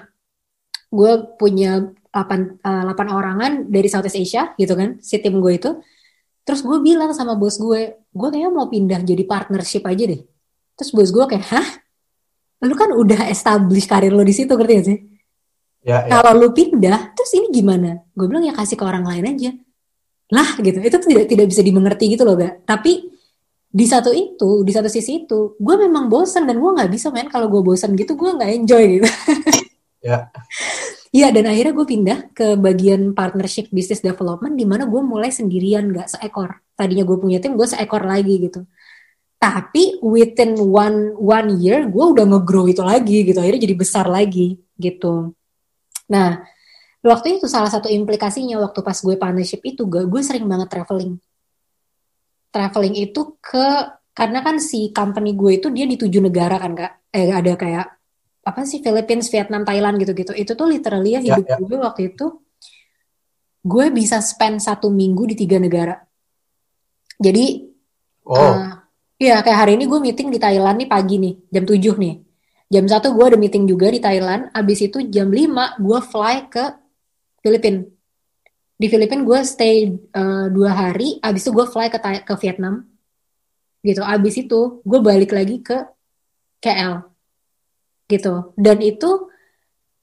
[0.87, 1.83] gue punya
[2.15, 5.71] 8, uh, 8 orangan dari Southeast Asia gitu kan si tim gue itu
[6.47, 10.23] Terus gue bilang sama bos gue, gue kayaknya mau pindah jadi partnership aja deh.
[10.79, 11.69] Terus bos gue kayak, hah?
[12.63, 14.99] Lu kan udah establish karir lo di situ, ngerti gak sih?
[15.83, 16.19] Ya, ya.
[16.23, 17.99] Kalau lu pindah, terus ini gimana?
[18.15, 19.51] Gue bilang ya kasih ke orang lain aja.
[20.31, 22.63] Lah gitu, itu tuh tidak tidak bisa dimengerti gitu loh, gak?
[22.63, 23.11] Tapi
[23.67, 27.27] di satu itu, di satu sisi itu, gue memang bosan dan gue nggak bisa main
[27.27, 29.09] kalau gue bosan gitu, gue nggak enjoy gitu.
[30.01, 30.31] ya.
[31.15, 35.87] Iya dan akhirnya gue pindah ke bagian partnership business development di mana gue mulai sendirian
[35.95, 36.63] gak seekor.
[36.75, 38.67] Tadinya gue punya tim gue seekor lagi gitu.
[39.37, 43.39] Tapi within one one year gue udah ngegrow itu lagi gitu.
[43.39, 45.31] Akhirnya jadi besar lagi gitu.
[46.11, 46.43] Nah
[47.07, 51.23] waktu itu salah satu implikasinya waktu pas gue partnership itu gue gue sering banget traveling.
[52.51, 53.67] Traveling itu ke
[54.17, 56.93] karena kan si company gue itu dia di tujuh negara kan kak.
[57.15, 57.87] Eh ada kayak
[58.47, 60.31] apa sih Philippines, Vietnam, Thailand gitu-gitu.
[60.31, 61.67] Itu tuh literally ya, ya hidup ya, ya.
[61.67, 62.27] gue waktu itu
[63.67, 65.99] gue bisa spend satu minggu di tiga negara.
[67.19, 67.67] Jadi,
[68.23, 68.39] oh.
[68.39, 68.79] uh,
[69.19, 72.15] ya kayak hari ini gue meeting di Thailand nih pagi nih, jam 7 nih.
[72.71, 76.65] Jam satu gue ada meeting juga di Thailand, abis itu jam 5 gue fly ke
[77.43, 77.83] Filipina.
[78.79, 82.87] Di Filipina gue stay uh, dua hari, abis itu gue fly ke, ke Vietnam.
[83.83, 85.83] Gitu, abis itu gue balik lagi ke
[86.63, 87.16] KL
[88.07, 88.55] gitu.
[88.59, 89.31] Dan itu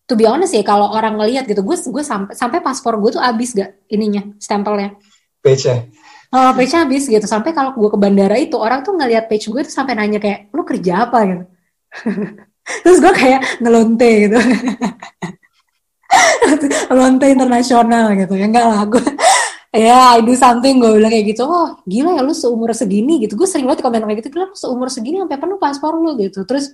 [0.04, 3.24] to be honest ya kalau orang ngelihat gitu gue gue sampai sampai paspor gue tuh
[3.24, 4.96] habis gak ininya stempelnya.
[5.44, 5.78] Page -nya.
[6.34, 7.30] Oh, page habis gitu.
[7.30, 10.50] Sampai kalau gue ke bandara itu orang tuh ngelihat page gue tuh sampai nanya kayak
[10.50, 11.30] lu kerja apa?
[11.30, 11.46] gitu.
[12.84, 14.38] Terus gue kayak ngelonte gitu.
[16.90, 18.34] Ngelonte internasional gitu.
[18.34, 19.04] Ya enggak lah gue
[19.86, 21.46] ya I do something gue bilang kayak gitu.
[21.46, 23.38] Oh gila ya lu seumur segini gitu.
[23.38, 24.34] Gue sering banget komen kayak gitu.
[24.34, 26.50] Gila lu seumur segini sampai penuh paspor lu gitu.
[26.50, 26.74] Terus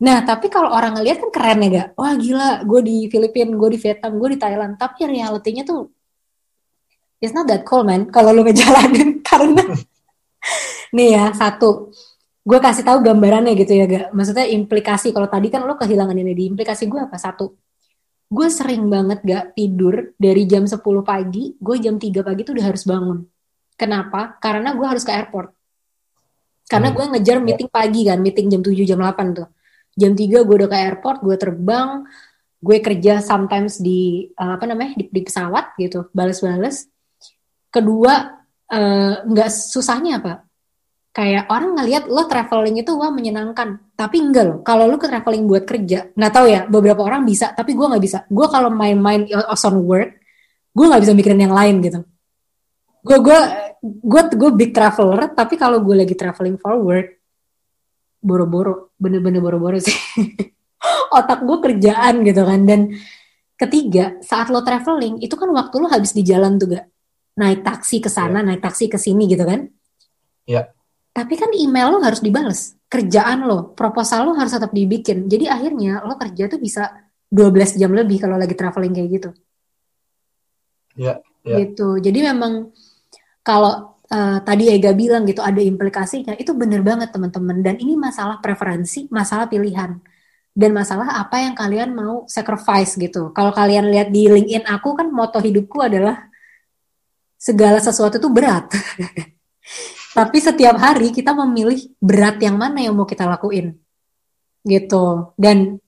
[0.00, 1.88] Nah, tapi kalau orang ngeliat kan keren ya gak?
[2.00, 4.72] Wah gila, gue di Filipina, gue di Vietnam, gue di Thailand.
[4.80, 5.92] Tapi realitinya tuh,
[7.20, 9.20] it's not that cool man, kalau lu ngejalanin.
[9.28, 9.60] Karena,
[10.96, 11.92] nih ya, satu,
[12.48, 14.06] gue kasih tahu gambarannya gitu ya gak?
[14.16, 17.20] Maksudnya implikasi, kalau tadi kan lo kehilangan ini, di implikasi gue apa?
[17.20, 17.60] Satu,
[18.32, 22.66] gue sering banget gak tidur dari jam 10 pagi, gue jam 3 pagi tuh udah
[22.72, 23.18] harus bangun.
[23.76, 24.40] Kenapa?
[24.40, 25.52] Karena gue harus ke airport.
[26.64, 26.96] Karena hmm.
[26.96, 29.59] gue ngejar meeting pagi kan, meeting jam 7, jam 8 tuh
[30.00, 32.08] jam 3 gue udah ke airport gue terbang
[32.60, 36.88] gue kerja sometimes di uh, apa namanya di, di pesawat gitu balas-balas
[37.70, 40.50] kedua eh, nggak uh, susahnya apa
[41.10, 43.92] kayak orang ngelihat lo traveling itu wah menyenangkan.
[43.98, 47.52] Tapi enggak loh kalau lo ke traveling buat kerja nggak tahu ya beberapa orang bisa
[47.52, 48.18] tapi gue nggak bisa.
[48.30, 50.10] Gue kalau main-main on work
[50.70, 52.00] gue nggak bisa mikirin yang lain gitu.
[53.02, 53.40] Gue gue
[53.82, 57.19] gue gue big traveler tapi kalau gue lagi traveling for work
[58.20, 59.96] boro-boro bener-bener boro-boro sih
[61.18, 62.80] otak gue kerjaan gitu kan dan
[63.56, 66.86] ketiga saat lo traveling itu kan waktu lo habis di jalan tuh gak
[67.36, 68.46] naik taksi ke sana yeah.
[68.52, 69.68] naik taksi ke sini gitu kan
[70.44, 70.64] ya yeah.
[71.12, 76.04] tapi kan email lo harus dibales kerjaan lo proposal lo harus tetap dibikin jadi akhirnya
[76.04, 76.88] lo kerja tuh bisa
[77.32, 79.30] 12 jam lebih kalau lagi traveling kayak gitu
[80.96, 81.58] ya yeah.
[81.64, 81.98] gitu.
[82.00, 82.72] Jadi memang
[83.40, 87.62] kalau uh, tadi Ega bilang gitu ada implikasinya, itu bener banget teman-teman.
[87.62, 89.96] Dan ini masalah preferensi, masalah pilihan
[90.50, 93.30] dan masalah apa yang kalian mau sacrifice gitu.
[93.30, 96.26] Kalau kalian lihat di LinkedIn aku kan moto hidupku adalah
[97.38, 98.68] segala sesuatu itu berat.
[100.18, 103.78] Tapi setiap hari kita memilih berat yang mana yang mau kita lakuin.
[104.66, 105.32] Gitu.
[105.38, 105.78] Dan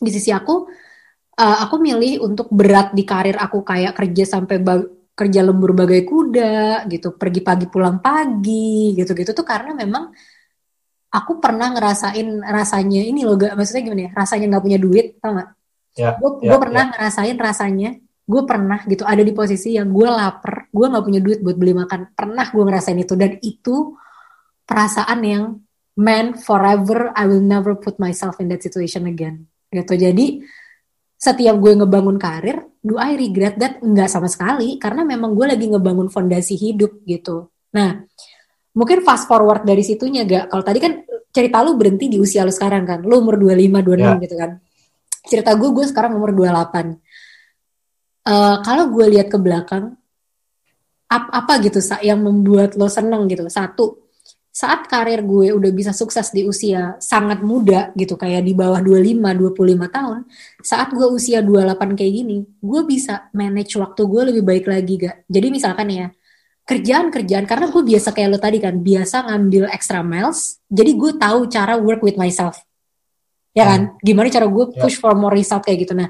[0.00, 0.64] di sisi aku
[1.36, 4.58] uh, aku milih untuk berat di karir aku kayak kerja sampai
[5.20, 9.36] kerja lembur bagai kuda gitu, pergi pagi pulang pagi gitu-gitu.
[9.36, 10.08] Tuh karena memang
[11.12, 14.10] aku pernah ngerasain rasanya ini loh gak maksudnya gimana ya?
[14.16, 15.48] Rasanya nggak punya duit tau gak?
[15.98, 16.90] Ya, gue ya, pernah ya.
[16.96, 17.90] ngerasain rasanya
[18.30, 21.74] gue pernah gitu ada di posisi yang gue lapar gue nggak punya duit buat beli
[21.76, 22.14] makan.
[22.14, 23.14] Pernah gue ngerasain itu.
[23.18, 23.98] Dan itu
[24.64, 25.44] perasaan yang
[25.98, 29.50] man forever I will never put myself in that situation again.
[29.68, 29.98] Gitu.
[29.98, 30.40] Jadi
[31.20, 33.84] setiap gue ngebangun karir, do I regret that?
[33.84, 37.52] Enggak sama sekali, karena memang gue lagi ngebangun fondasi hidup gitu.
[37.76, 38.00] Nah,
[38.72, 40.48] mungkin fast forward dari situnya gak?
[40.48, 44.00] Kalau tadi kan cerita lu berhenti di usia lu sekarang kan, lu umur 25, 26
[44.00, 44.16] yeah.
[44.16, 44.50] gitu kan.
[45.28, 46.48] Cerita gue, gue sekarang umur 28.
[46.48, 46.56] Uh,
[48.24, 50.00] eh, kalau gue lihat ke belakang,
[51.10, 53.44] ap apa gitu yang membuat lo seneng gitu?
[53.52, 53.99] Satu,
[54.50, 59.22] saat karir gue udah bisa sukses di usia sangat muda gitu kayak di bawah 25
[59.54, 60.18] 25 tahun
[60.58, 65.22] saat gue usia 28 kayak gini gue bisa manage waktu gue lebih baik lagi gak
[65.30, 66.06] jadi misalkan ya
[66.66, 71.50] kerjaan-kerjaan karena gue biasa kayak lo tadi kan biasa ngambil extra miles jadi gue tahu
[71.50, 72.62] cara work with myself.
[73.50, 73.80] Ya kan?
[73.90, 73.98] Hmm.
[73.98, 74.78] gimana cara gue ya.
[74.78, 75.98] push for more result kayak gitu.
[75.98, 76.06] Nah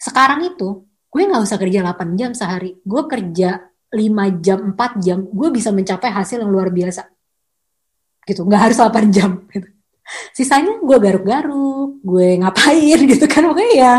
[0.00, 2.80] sekarang itu gue nggak usah kerja 8 jam sehari.
[2.80, 7.15] Gue kerja 5 jam 4 jam gue bisa mencapai hasil yang luar biasa
[8.26, 8.44] gitu.
[8.44, 9.46] Nggak harus 8 jam.
[9.48, 9.68] Gitu.
[10.30, 13.46] sisanya gue garuk-garuk gue ngapain gitu kan.
[13.50, 13.92] Pokoknya ya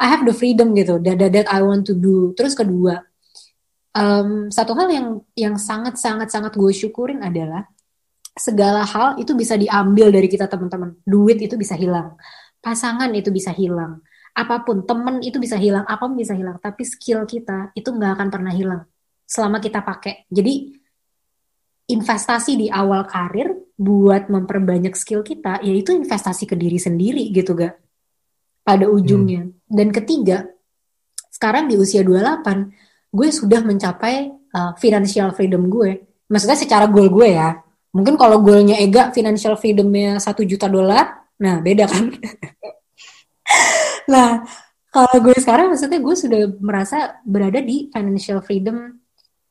[0.00, 1.00] I have the freedom gitu.
[1.00, 2.32] That, that, that I want to do.
[2.36, 3.04] Terus kedua
[3.94, 7.66] um, satu hal yang yang sangat sangat sangat gue syukurin adalah
[8.36, 10.96] segala hal itu bisa diambil dari kita teman-teman.
[11.02, 12.14] Duit itu bisa hilang.
[12.62, 14.00] Pasangan itu bisa hilang.
[14.36, 15.82] Apa pun temen itu bisa hilang.
[15.84, 16.56] Apa pun bisa hilang.
[16.62, 18.82] Tapi skill kita itu nggak akan pernah hilang
[19.26, 20.30] selama kita pakai.
[20.30, 20.79] Jadi
[21.92, 27.80] investasi di awal karir buat memperbanyak skill kita, yaitu investasi ke diri sendiri gitu gak?
[28.60, 29.48] Pada ujungnya.
[29.48, 29.56] Hmm.
[29.64, 30.44] Dan ketiga,
[31.32, 36.04] sekarang di usia 28, gue sudah mencapai uh, financial freedom gue.
[36.28, 37.56] Maksudnya secara goal gue ya.
[37.90, 42.14] Mungkin kalau goalnya Ega financial freedomnya satu juta dolar, nah beda kan?
[44.12, 44.46] nah,
[44.94, 49.00] kalau gue sekarang maksudnya gue sudah merasa berada di financial freedom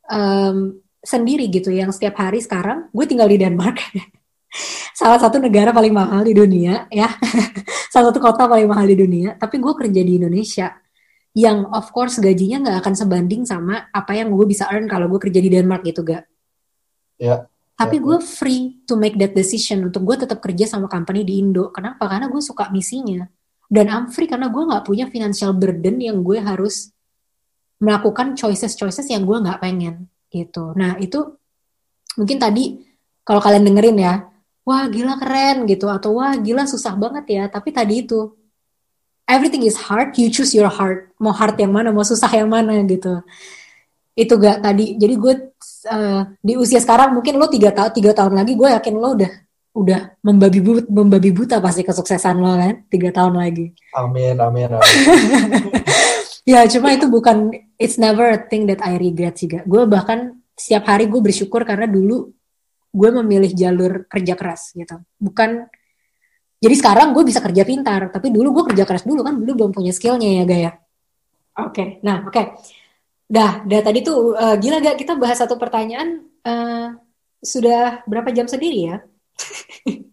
[0.08, 3.80] um, sendiri gitu yang setiap hari sekarang gue tinggal di Denmark.
[5.00, 7.08] Salah satu negara paling mahal di dunia ya.
[7.93, 10.76] Salah satu kota paling mahal di dunia tapi gue kerja di Indonesia
[11.38, 15.22] yang of course gajinya nggak akan sebanding sama apa yang gue bisa earn kalau gue
[15.30, 16.26] kerja di Denmark gitu gak
[17.22, 17.45] ya
[17.80, 18.26] tapi ya, gue ya.
[18.28, 21.72] free to make that decision untuk gue tetap kerja sama company di Indo.
[21.72, 22.12] Kenapa?
[22.12, 23.24] Karena gue suka misinya.
[23.72, 26.91] Dan I'm free karena gue nggak punya financial burden yang gue harus
[27.80, 30.74] melakukan choices-choices yang gue nggak pengen gitu.
[30.78, 31.38] Nah itu
[32.18, 32.82] mungkin tadi
[33.26, 34.14] kalau kalian dengerin ya,
[34.66, 37.44] wah gila keren gitu atau wah gila susah banget ya.
[37.50, 38.34] Tapi tadi itu
[39.30, 41.14] everything is hard, you choose your heart.
[41.22, 43.22] Mau hard yang mana, mau susah yang mana gitu.
[44.18, 44.98] Itu gak tadi.
[44.98, 45.34] Jadi gue
[45.88, 49.32] uh, di usia sekarang mungkin lo tiga tahun tiga tahun lagi gue yakin lo udah
[49.70, 53.72] udah membabi buta, membabi buta pasti kesuksesan lo kan tiga tahun lagi.
[53.96, 54.76] Amin amin.
[54.76, 54.82] amin.
[56.50, 60.89] ya cuma itu bukan it's never a thing that I regret juga gue bahkan setiap
[60.89, 62.34] hari gue bersyukur karena dulu
[62.89, 65.70] gue memilih jalur kerja keras gitu bukan
[66.58, 69.72] jadi sekarang gue bisa kerja pintar tapi dulu gue kerja keras dulu kan dulu belum
[69.78, 71.88] punya skillnya ya Gaya oke okay.
[72.02, 72.45] nah oke okay.
[73.30, 76.97] dah dah tadi tuh uh, gila gak kita bahas satu pertanyaan uh,
[77.45, 78.97] sudah berapa jam sendiri ya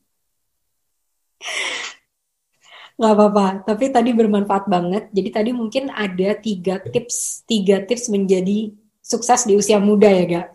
[2.96, 8.72] nggak apa-apa tapi tadi bermanfaat banget jadi tadi mungkin ada tiga tips tiga tips menjadi
[9.04, 10.48] sukses di usia muda ya gak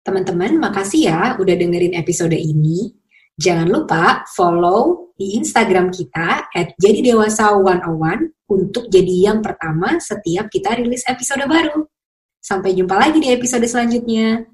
[0.00, 2.92] Teman-teman, makasih ya udah dengerin episode ini.
[3.38, 10.50] Jangan lupa follow di Instagram kita at jadi dewasa 101 untuk jadi yang pertama setiap
[10.50, 11.86] kita rilis episode baru.
[12.40, 14.48] Sampai jumpa lagi di episode selanjutnya.